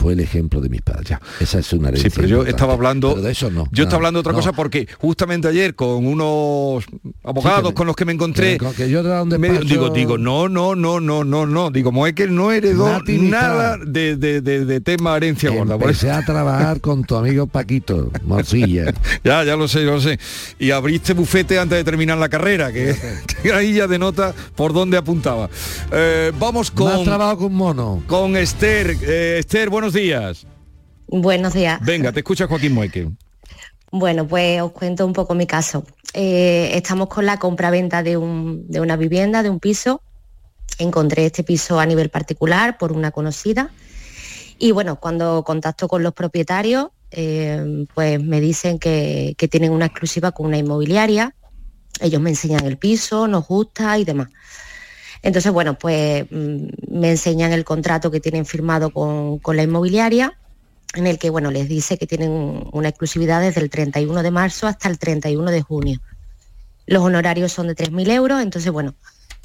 [0.02, 1.18] fue el ejemplo de mis padres.
[1.40, 2.50] Esa es una herencia Sí, pero yo importante.
[2.58, 3.10] estaba hablando.
[3.12, 3.66] Pero de eso no.
[3.72, 4.38] Yo no, estaba hablando de otra no.
[4.40, 6.84] cosa porque justamente ayer con unos
[7.24, 8.58] abogados Sí, que me- con los que me encontré.
[8.58, 11.70] que que yo era un me- despacho- digo, digo, no, no, no, no, no, no.
[11.70, 15.78] Digo, Moekel no heredó nada de, de- de- de tema herencia gorda.
[15.78, 18.94] por Empecé eso- a trabajar con tu amigo Paquito Morcilla.
[19.24, 20.20] ya, ya lo sé, ya lo sé.
[20.60, 22.96] Y abriste bufete antes de terminar la carrera, que,
[23.44, 25.50] que ahí ya denota por dónde apuntaba.
[25.92, 26.92] Eh, vamos con.
[26.92, 28.04] Más trabajo que un mono.
[28.08, 28.98] Con Esther.
[29.04, 30.46] Eh, Esther, buenos días.
[31.08, 31.80] Buenos días.
[31.84, 33.10] Venga, te escucha Joaquín Moekel.
[33.92, 35.84] Bueno, pues os cuento un poco mi caso.
[36.14, 40.02] Eh, estamos con la compra-venta de, un- de una vivienda, de un piso.
[40.78, 43.72] Encontré este piso a nivel particular por una conocida.
[44.58, 49.88] Y bueno, cuando contacto con los propietarios, eh, pues me dicen que, que tienen una
[49.88, 51.36] exclusiva con una inmobiliaria.
[52.00, 54.30] Ellos me enseñan el piso, nos gusta y demás.
[55.24, 60.38] Entonces, bueno, pues mm, me enseñan el contrato que tienen firmado con, con la inmobiliaria
[60.94, 64.68] en el que bueno, les dice que tienen una exclusividad desde el 31 de marzo
[64.68, 66.02] hasta el 31 de junio.
[66.86, 68.96] Los honorarios son de 3.000 euros, entonces bueno,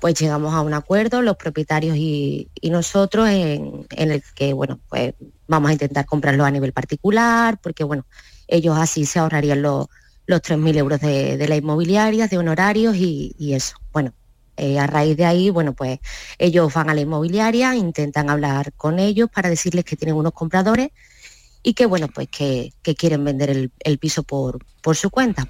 [0.00, 5.14] pues llegamos a un acuerdo, los propietarios y, nosotros, en, en el que bueno, pues
[5.46, 8.04] vamos a intentar comprarlo a nivel particular, porque bueno,
[8.48, 9.86] ellos así se ahorrarían los,
[10.26, 13.76] los 3.000 euros de, de la inmobiliaria, de honorarios y, y eso.
[13.92, 14.12] Bueno,
[14.56, 15.98] eh, a raíz de ahí, bueno, pues
[16.38, 20.90] ellos van a la inmobiliaria, intentan hablar con ellos para decirles que tienen unos compradores
[21.62, 25.48] y que bueno, pues que, quieren vender el, el piso por, por su cuenta.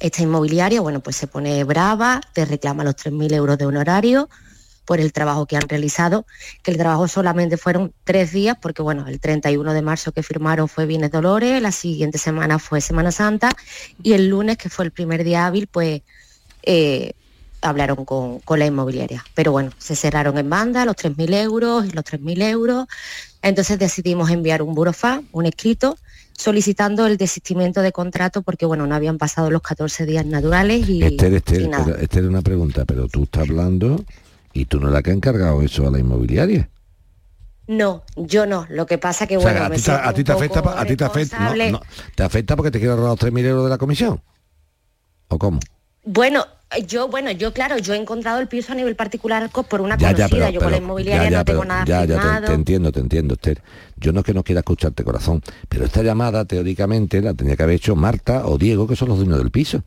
[0.00, 4.28] esta inmobiliaria, bueno, pues se pone brava, te reclama los 3.000 euros de honorario
[4.88, 6.24] por el trabajo que han realizado,
[6.62, 10.66] que el trabajo solamente fueron tres días, porque bueno, el 31 de marzo que firmaron
[10.66, 13.54] fue Bienes Dolores, la siguiente semana fue Semana Santa
[14.02, 16.00] y el lunes, que fue el primer día hábil, pues
[16.62, 17.12] eh,
[17.60, 19.24] hablaron con, con la inmobiliaria.
[19.34, 22.86] Pero bueno, se cerraron en banda los 3.000 euros y los 3.000 euros.
[23.42, 25.96] Entonces decidimos enviar un burofá, un escrito,
[26.32, 31.02] solicitando el desistimiento de contrato porque bueno, no habían pasado los 14 días naturales y,
[31.02, 31.84] Esther, y Esther, nada.
[31.84, 34.04] pero, Esther, una pregunta, pero tú estás hablando
[34.52, 36.68] y tú no la que has encargado eso a la inmobiliaria.
[37.66, 38.66] No, yo no.
[38.70, 40.86] Lo que pasa que O sea, bueno, a me ti, a ti te afecta, a
[40.86, 41.72] ti te afecta, no, responsable.
[41.72, 41.80] no,
[42.14, 44.22] te afecta porque te quiero ahorrar los 3.000 euros de la comisión.
[45.28, 45.60] ¿O cómo?
[46.04, 46.46] Bueno,
[46.86, 50.12] yo, bueno, yo claro, yo he encontrado el piso a nivel particular por una Ya,
[50.12, 50.26] conocida.
[50.28, 52.92] ya, pero, yo con la inmobiliaria ya, no tengo pero- nada ya, ya, te- entiendo,
[52.92, 53.62] te entiendo, Esther.
[53.96, 57.62] Yo no es que no quiera escucharte, corazón, pero esta llamada, teóricamente, la tenía que
[57.62, 59.82] haber hecho Marta o Diego, que son los dueños del piso.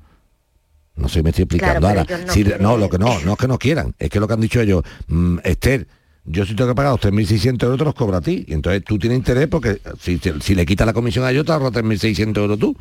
[0.95, 1.79] No sé, me estoy explicando.
[1.79, 4.19] Claro, Ahora, no si- no, lo que no, no es que no quieran, es que
[4.19, 5.87] lo que han dicho ellos, mm, Esther,
[6.25, 8.43] yo si tengo que pagar los 3.600 euros te los cobro a ti.
[8.47, 11.51] Y entonces tú tienes interés porque si, si le quitas la comisión a ellos, te
[11.51, 12.75] ahorras 3.600 euros tú.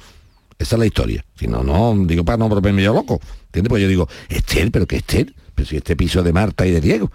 [0.61, 1.25] Esa es la historia.
[1.37, 3.19] Si no, no, digo para no volverme yo loco.
[3.47, 3.71] ¿Entiendes?
[3.71, 6.83] Pues yo digo, Esther, pero que Esther, pero si este piso de Marta y de
[6.83, 7.11] Diego.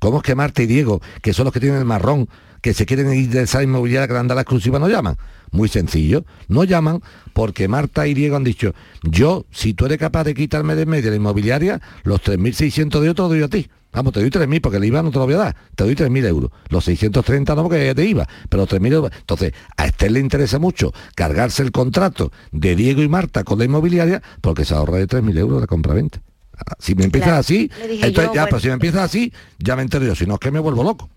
[0.00, 2.28] ¿Cómo es que Marta y Diego, que son los que tienen el marrón,
[2.60, 5.16] que se quieren ir de esa inmobiliaria que dado la exclusiva, no llaman?
[5.52, 6.24] Muy sencillo.
[6.48, 7.00] No llaman
[7.34, 8.74] porque Marta y Diego han dicho,
[9.04, 13.28] yo, si tú eres capaz de quitarme de medio la inmobiliaria, los 3.600 de otro
[13.28, 13.70] doy a ti.
[13.92, 15.56] Vamos, te doy 3.000 porque el IVA no te lo voy a dar.
[15.74, 16.50] Te doy 3.000 euros.
[16.68, 19.10] Los 630 no porque te IVA, pero los 3.000 euros.
[19.18, 23.64] Entonces, a Esther le interesa mucho cargarse el contrato de Diego y Marta con la
[23.64, 26.20] inmobiliaria porque se ahorra de 3.000 euros la compraventa.
[26.54, 28.46] Ah, Si me empiezas Claro, así, entonces yo, ya, bueno.
[28.50, 30.82] pero si me empiezas así, ya me entero yo, si no es que me vuelvo
[30.82, 31.08] loco.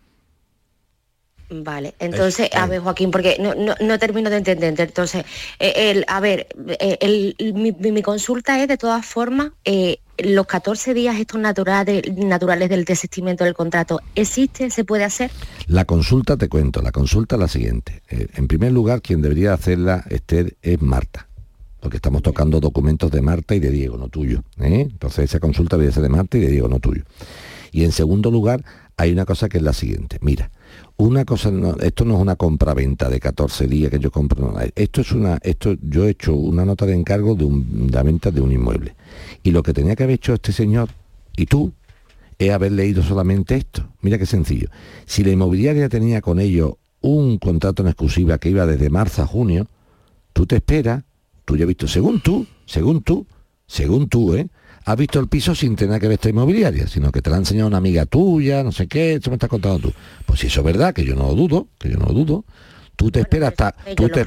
[1.53, 4.79] Vale, entonces, a ver, Joaquín, porque no, no, no termino de entender.
[4.79, 5.25] Entonces,
[5.59, 6.47] eh, el, a ver,
[6.79, 12.69] eh, el- mi consulta es, de todas formas, eh, los 14 días estos naturales, naturales
[12.69, 14.69] del desistimiento del contrato, ¿existe?
[14.69, 15.31] ¿Se puede hacer?
[15.67, 18.01] La consulta, te cuento, la consulta es la siguiente.
[18.09, 21.27] Eh, en primer lugar, quien debería hacerla, Esther, es Marta.
[21.79, 24.43] Porque estamos tocando documentos de Marta y de Diego, no tuyo.
[24.59, 24.87] ¿eh?
[24.91, 27.03] Entonces esa consulta debería ser de Marta y de Diego, no tuyo.
[27.71, 28.63] Y en segundo lugar,
[28.97, 30.17] hay una cosa que es la siguiente.
[30.21, 30.51] Mira,
[30.97, 34.53] una cosa, no- esto no es una compra-venta de 14 días que yo compro.
[34.75, 38.03] esto es una, esto, yo he hecho una nota de encargo de, un- de la
[38.03, 38.95] venta de un inmueble.
[39.43, 40.89] Y lo que tenía que haber hecho este señor
[41.35, 41.71] y tú
[42.37, 43.87] es haber leído solamente esto.
[44.01, 44.69] Mira qué sencillo.
[45.05, 49.27] Si la inmobiliaria tenía con ellos un contrato en exclusiva que iba desde marzo a
[49.27, 49.67] junio,
[50.33, 51.03] tú te esperas,
[51.45, 53.25] tú ya has visto, según tú, según tú,
[53.67, 54.47] según tú, ¿eh?
[54.85, 57.39] Has visto el piso sin tener que ver esta inmobiliaria, sino que te la ha
[57.39, 59.93] enseñado una amiga tuya, no sé qué, eso me estás contando tú.
[60.25, 62.45] Pues si eso es verdad, que yo no lo dudo, que yo no lo dudo,
[62.95, 63.75] tú te esperas hasta...
[63.91, 64.25] Ellos, tú te-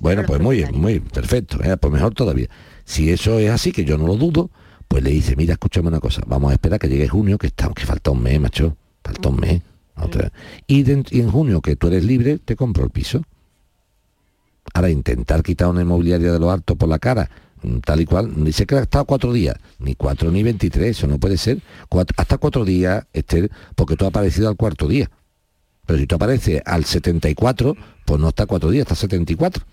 [0.00, 2.48] bueno, pues muy bien, muy perfecto, eh, pues mejor todavía.
[2.84, 4.50] Si eso es así, que yo no lo dudo,
[4.88, 7.70] pues le dice, mira, escúchame una cosa, vamos a esperar que llegue junio, que está,
[7.72, 9.62] que falta un mes, macho, falta un mes.
[9.96, 10.32] otra-
[10.66, 13.22] Y, de- y en junio, que tú eres libre, te compro el piso.
[14.74, 17.49] Ahora, intentar quitar una inmobiliaria de lo alto por la cara, mm,
[17.84, 21.18] tal y cual, dice que ha estado cuatro días, ni cuatro ni 23, eso no
[21.18, 21.60] puede ser.
[22.16, 25.10] Hasta cuatro días, Esther, porque tú has aparecido al cuarto día.
[25.86, 29.64] Pero si tú apareces al 74, pues no está cuatro días, está 74.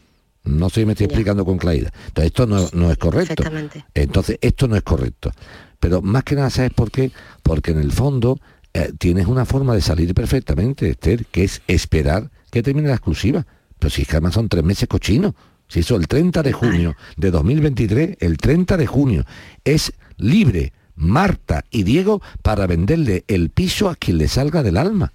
[0.45, 1.93] No sé si me estoy explicando con claridad.
[2.07, 3.43] Entonces esto no, no es correcto.
[3.93, 5.31] Entonces esto no es correcto.
[5.79, 7.11] Pero más que nada, ¿sabes por qué?
[7.43, 8.39] Porque en el fondo
[8.73, 13.45] eh, tienes una forma de salir perfectamente, Esther, que es esperar que termine la exclusiva.
[13.77, 15.33] Pero si es que además son tres meses cochinos.
[15.67, 19.25] Si eso el 30 de junio de 2023, el 30 de junio,
[19.63, 25.13] es libre Marta y Diego para venderle el piso a quien le salga del alma.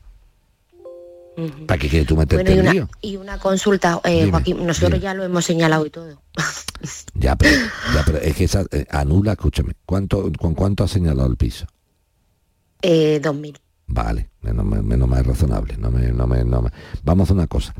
[1.66, 2.88] ¿Para qué quieres tú meterte Bueno, y en una, lío?
[3.00, 5.02] y una consulta, eh, Dime, Joaquín, nosotros dime.
[5.02, 6.20] ya lo hemos señalado y todo.
[7.14, 7.56] Ya, pero,
[7.94, 11.64] ya, pero es que esa eh, anula, escúchame, ¿cuánto, ¿con cuánto ha señalado el piso?
[12.82, 13.58] Eh, 2000.
[13.86, 15.76] Vale, menos, mal- menos más razonable.
[15.78, 16.70] No me, no me- no me-
[17.02, 17.74] Vamos a una cosa.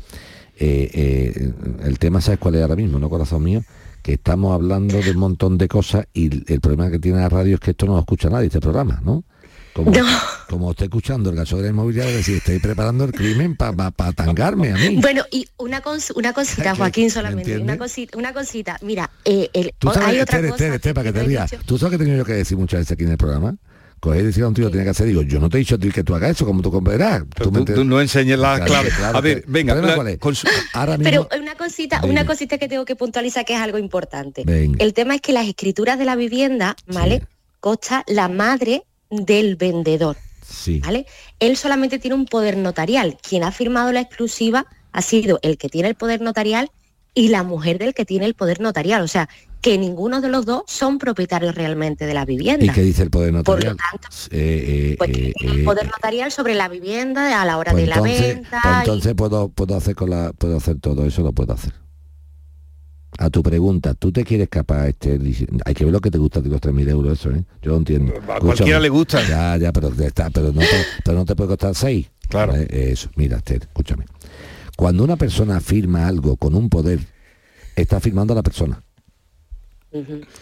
[0.59, 1.51] Eh, eh,
[1.83, 3.63] el tema, ¿sabes cuál es ahora mismo, no, corazón mío?
[4.01, 7.55] Que estamos hablando de un montón de cosas y el problema que tiene la radio
[7.55, 9.23] es que esto no lo escucha nadie, este programa, ¿no?
[9.73, 9.91] Como,
[10.49, 14.71] como esté escuchando el gaso de la inmobiliaria, decir, estoy preparando el crimen para tangarme
[14.71, 14.97] a mí.
[15.01, 16.75] Bueno, y una, cons- una cosita.
[16.75, 17.57] Joaquín, ¿Me solamente.
[17.57, 18.77] Una cosita, una cosita.
[18.83, 20.79] Mira, eh, el- Tú sabes, hay otra cosa.
[20.93, 21.55] Para que te no rías.
[21.65, 23.55] Tú sabes que he tenido yo que decir muchas veces aquí en el programa.
[24.03, 25.75] Coger y decir a un tío, tiene que hacer, digo, yo no te he dicho
[25.75, 27.23] a ti que tú hagas eso, como tú comprenderás.
[27.41, 28.89] Tú- tú no enseñes la clave.
[29.13, 30.17] A ver, que- venga, ¿el problema la- cuál es?
[30.19, 33.61] con su- Ahora mismo, Pero una cosita, una cosita que tengo que puntualizar que es
[33.61, 34.43] algo importante.
[34.45, 34.83] Venga.
[34.83, 37.23] El tema es que las escrituras de la vivienda, ¿vale?
[37.61, 40.79] Consta la madre del vendedor, sí.
[40.79, 41.05] ¿vale?
[41.39, 43.17] Él solamente tiene un poder notarial.
[43.25, 46.71] Quien ha firmado la exclusiva ha sido el que tiene el poder notarial
[47.13, 49.01] y la mujer del que tiene el poder notarial.
[49.01, 49.29] O sea,
[49.63, 52.65] que ninguno de los dos son propietarios realmente de la vivienda.
[52.65, 53.77] ¿Y qué dice el poder Por lo notarial?
[53.91, 57.83] tanto, Eh, eh, pues eh, el poder notarial sobre la vivienda a la hora pues
[57.83, 58.59] de la entonces, venta.
[58.61, 61.73] pues y- entonces puedo, puedo hacer con la, puedo hacer todo eso, lo puedo hacer.
[63.19, 65.17] A tu pregunta, ¿tú te quieres escapar este?
[65.65, 67.45] Hay que ver lo que te gusta de los 3.000 euros, eso, ¿eh?
[67.61, 68.11] Yo lo entiendo.
[68.27, 69.25] A cualquiera le gusta.
[69.27, 72.09] Ya, ya, pero, está, pero, no te, pero no te puede costar 6.
[72.27, 72.53] Claro.
[72.55, 74.05] Eso, mira, Esther, escúchame.
[74.75, 76.99] Cuando una persona firma algo con un poder,
[77.77, 78.83] está firmando a la persona.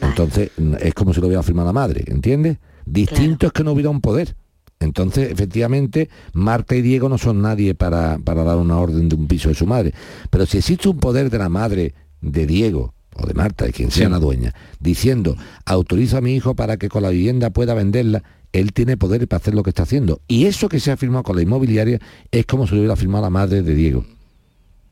[0.01, 2.57] Entonces, es como si lo hubiera firmado la madre, ¿entiendes?
[2.85, 4.35] Distinto es que no hubiera un poder.
[4.79, 9.27] Entonces, efectivamente, Marta y Diego no son nadie para, para dar una orden de un
[9.27, 9.93] piso de su madre.
[10.29, 13.91] Pero si existe un poder de la madre de Diego o de Marta, de quien
[13.91, 14.11] sea Sí.
[14.11, 15.35] la dueña, diciendo,
[15.65, 18.23] autoriza a mi hijo para que con la vivienda pueda venderla,
[18.53, 20.21] él tiene poder para hacer lo que está haciendo.
[20.27, 21.99] Y eso que se ha firmado con la inmobiliaria
[22.31, 24.03] es como si lo hubiera firmado la madre de Diego.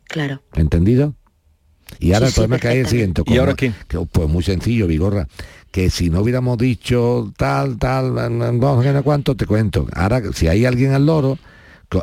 [0.05, 0.41] Claro.
[0.53, 1.16] ¿Entendido?
[2.00, 3.24] Y ahora el problema que hay es el siguiente.
[3.28, 5.28] ¿Y ahora como- que, pues muy sencillo, Vigorra.
[5.72, 9.88] Que si no hubiéramos dicho tal, tal, vamos a ver cuánto, te cuento.
[9.94, 11.38] Ahora, si hay alguien al loro,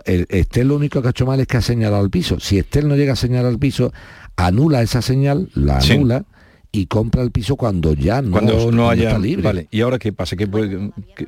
[0.05, 2.39] Estel lo único que ha hecho mal es que ha señalado el piso.
[2.41, 3.93] Si Estel no llega a señalar el piso,
[4.37, 5.93] anula esa señal, la Sí.
[5.95, 6.24] anula
[6.72, 9.43] y compra el piso cuando ya no, cuando no haya está libre.
[9.43, 11.26] vale y ahora qué pasa ¿Qué puede- qué-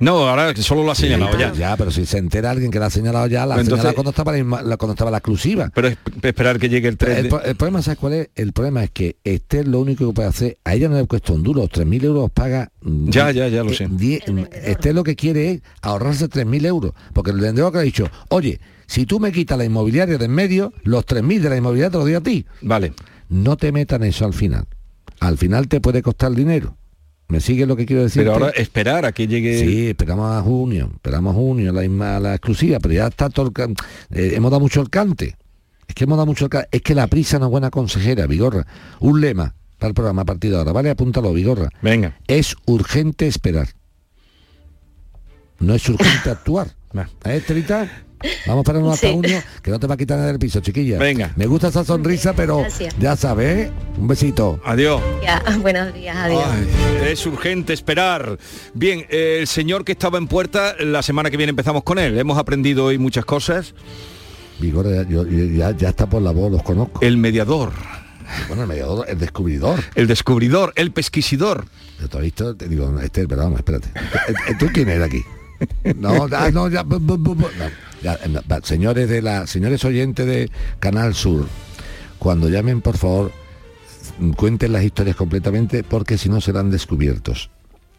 [0.00, 2.78] no ahora que solo lo ha señalado ya Ya, pero si se entera alguien que
[2.78, 4.94] la ha señalado ya, la ha Pues entonces- señalado cuando estaba la, inma- la- cuando
[4.94, 5.70] estaba la exclusiva.
[5.74, 8.30] pero es esperar que llegue el 3 El, de- pro- el problema, ¿sabes cuál es?
[8.34, 11.32] El problema es que Esther lo único que puede hacer, a ella no le cuesta
[11.32, 12.70] un duro, los 3.000 euros los paga...
[12.82, 13.88] mm, Ya, ya, ya lo eh, sé.
[13.90, 14.20] die-
[14.64, 18.58] Esther lo que quiere es ahorrarse 3.000 euros, porque el vendedor que ha dicho, oye,
[18.86, 21.96] si tú me quitas la inmobiliaria de en medio, los 3.000 de la inmobiliaria te
[21.98, 22.44] los doy a ti.
[22.62, 22.92] Vale.
[23.28, 24.66] No te metan eso al final.
[25.20, 26.76] Al final te puede costar dinero.
[27.30, 28.22] ¿Me sigue lo que quiero decir?
[28.22, 32.34] pero ahora esperar a que llegue Sí, esperamos a junio, esperamos a junio, la, la
[32.34, 33.74] exclusiva, pero ya está todo el
[34.10, 35.36] eh, hemos dado mucho el cante.
[35.86, 36.68] Es que hemos dado mucho el cante.
[36.72, 38.66] Es que la prisa no es buena consejera, Vigorra.
[38.98, 40.90] Un lema para el programa a partir de ahora, ¿vale?
[40.90, 41.68] Apúntalo, Vigorra.
[41.82, 42.16] Venga.
[42.26, 43.68] Es urgente esperar.
[45.60, 46.74] No es urgente actuar.
[47.24, 47.42] ¿Eh?
[48.46, 49.14] Vamos a esperarnos hasta Sí.
[49.14, 50.98] junio, que no te va a quitar nada del piso, chiquilla.
[50.98, 51.32] Venga.
[51.36, 52.94] Me gusta esa sonrisa, pero Gracias.
[52.98, 53.70] ya sabes, ¿eh?
[53.98, 54.60] Un besito.
[54.64, 56.44] adiós Ya, buenos días, adiós.
[56.46, 56.68] Ay,
[57.10, 58.38] es urgente esperar.
[58.74, 62.18] Bien, eh, el señor que estaba en puerta, la semana que viene empezamos con él.
[62.18, 63.74] Hemos aprendido hoy muchas cosas.
[64.58, 67.00] Vigorra, ya, yo- yo- ya, ya está por la voz, los conozco.
[67.00, 67.72] El mediador,
[68.48, 69.82] Bueno, el mediador, el descubridor.
[69.94, 71.64] el descubridor, el pesquisidor.
[71.98, 73.88] Yo te he visto, te digo, Esther, pero vamos, espérate.
[73.88, 75.22] Eh, eh, ¿Tú quién eres aquí?
[75.96, 77.00] No, ya, no, ya, bu-
[78.02, 78.18] ya,
[78.62, 81.46] señores de la, señores oyentes de Canal Sur,
[82.18, 83.30] cuando llamen, por favor,
[84.18, 87.50] mm, cuenten las historias completamente, porque si no serán descubiertos.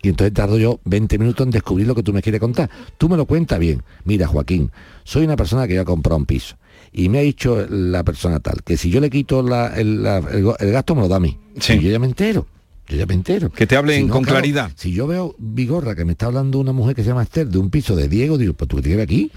[0.04, 2.70] Y entonces tardo yo 20 minutos en descubrir lo que tú me quieres contar.
[2.98, 3.84] Tú me lo cuentas bien.
[4.04, 4.72] Mira, Joaquín,
[5.04, 6.56] soy una persona que ya ha comprado un piso.
[6.92, 10.18] Y me ha dicho la persona tal, que si yo le quito la- el, la-
[10.18, 11.38] el go- el gasto me lo da a mí.
[11.60, 11.74] Sí.
[11.74, 12.48] Y yo ya me entero.
[12.92, 13.50] Yo ya me entero.
[13.50, 14.72] Que te hablen Si no, con claro, claridad.
[14.76, 17.58] Si yo veo Vigorra que me está hablando una mujer que se llama Esther de
[17.58, 19.32] un piso de Diego, digo, pues tú qué tienes aquí.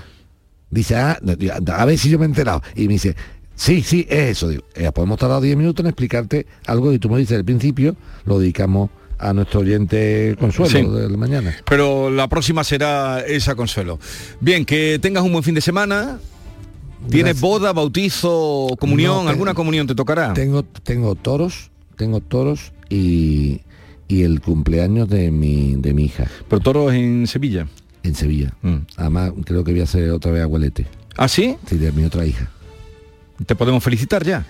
[0.70, 1.18] Dice, ah,
[1.72, 2.60] a ver si yo me he enterado.
[2.74, 3.14] Y me dice,
[3.54, 4.48] sí, sí, es eso.
[4.48, 7.44] Digo, eh, pues hemos tardado 10 minutos en explicarte algo y tú me dices al
[7.44, 7.94] principio,
[8.24, 11.00] lo dedicamos a nuestro oyente Consuelo Sí.
[11.00, 11.54] de la mañana.
[11.64, 14.00] Pero la próxima será esa consuelo.
[14.40, 16.18] Bien, que tengas un buen fin de semana.
[17.08, 17.40] ¿Tienes Gracias.
[17.40, 19.24] boda, bautizo, comunión?
[19.24, 20.32] No, ¿Alguna comunión te tocará?
[20.34, 23.60] Tengo, tengo toros, tengo toros y,
[24.08, 26.26] y el cumpleaños de mi, de mi hija.
[26.48, 27.66] Pero toros en Sevilla.
[28.02, 28.52] En Sevilla.
[28.62, 28.76] Mm.
[28.96, 30.86] Además, creo que voy a hacer otra vez abuelete.
[31.16, 31.56] ¿Ah, sí?
[31.68, 32.50] Sí, de mi otra hija.
[33.46, 34.46] ¿Te podemos felicitar ya?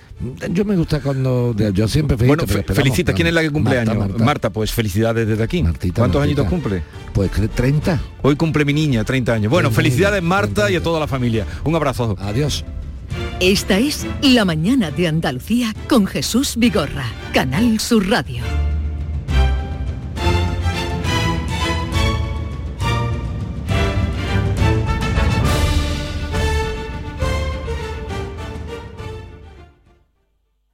[0.50, 1.54] Yo me gusta cuando...
[1.72, 2.44] Yo siempre felicito.
[2.46, 3.14] Bueno, fe- felicita.
[3.14, 4.08] ¿Quién es la que cumple Marta, años?
[4.08, 4.24] Marta.
[4.24, 5.62] Marta, pues felicidades desde aquí.
[5.62, 6.42] Martita, ¿Cuántos Martita.
[6.42, 6.82] añitos cumple?
[7.14, 8.00] Pues cre- 30.
[8.22, 9.50] Hoy cumple mi niña, 30 años.
[9.50, 11.46] Bueno, 30 felicidades Marta 30 y a toda la familia.
[11.64, 12.14] Un abrazo.
[12.20, 12.62] Adiós.
[13.40, 18.44] Esta es La mañana de Andalucía con Jesús Vigorra, Canal Sur Radio.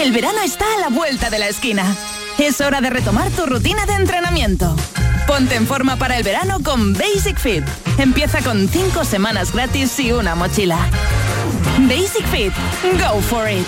[0.01, 1.95] El verano está a la vuelta de la esquina.
[2.37, 4.75] Es hora de retomar tu rutina de entrenamiento.
[5.27, 7.63] Ponte en forma para el verano con Basic Fit.
[7.97, 10.77] Empieza con 5 semanas gratis y una mochila.
[11.87, 12.53] Basic Fit.
[12.99, 13.67] Go for it.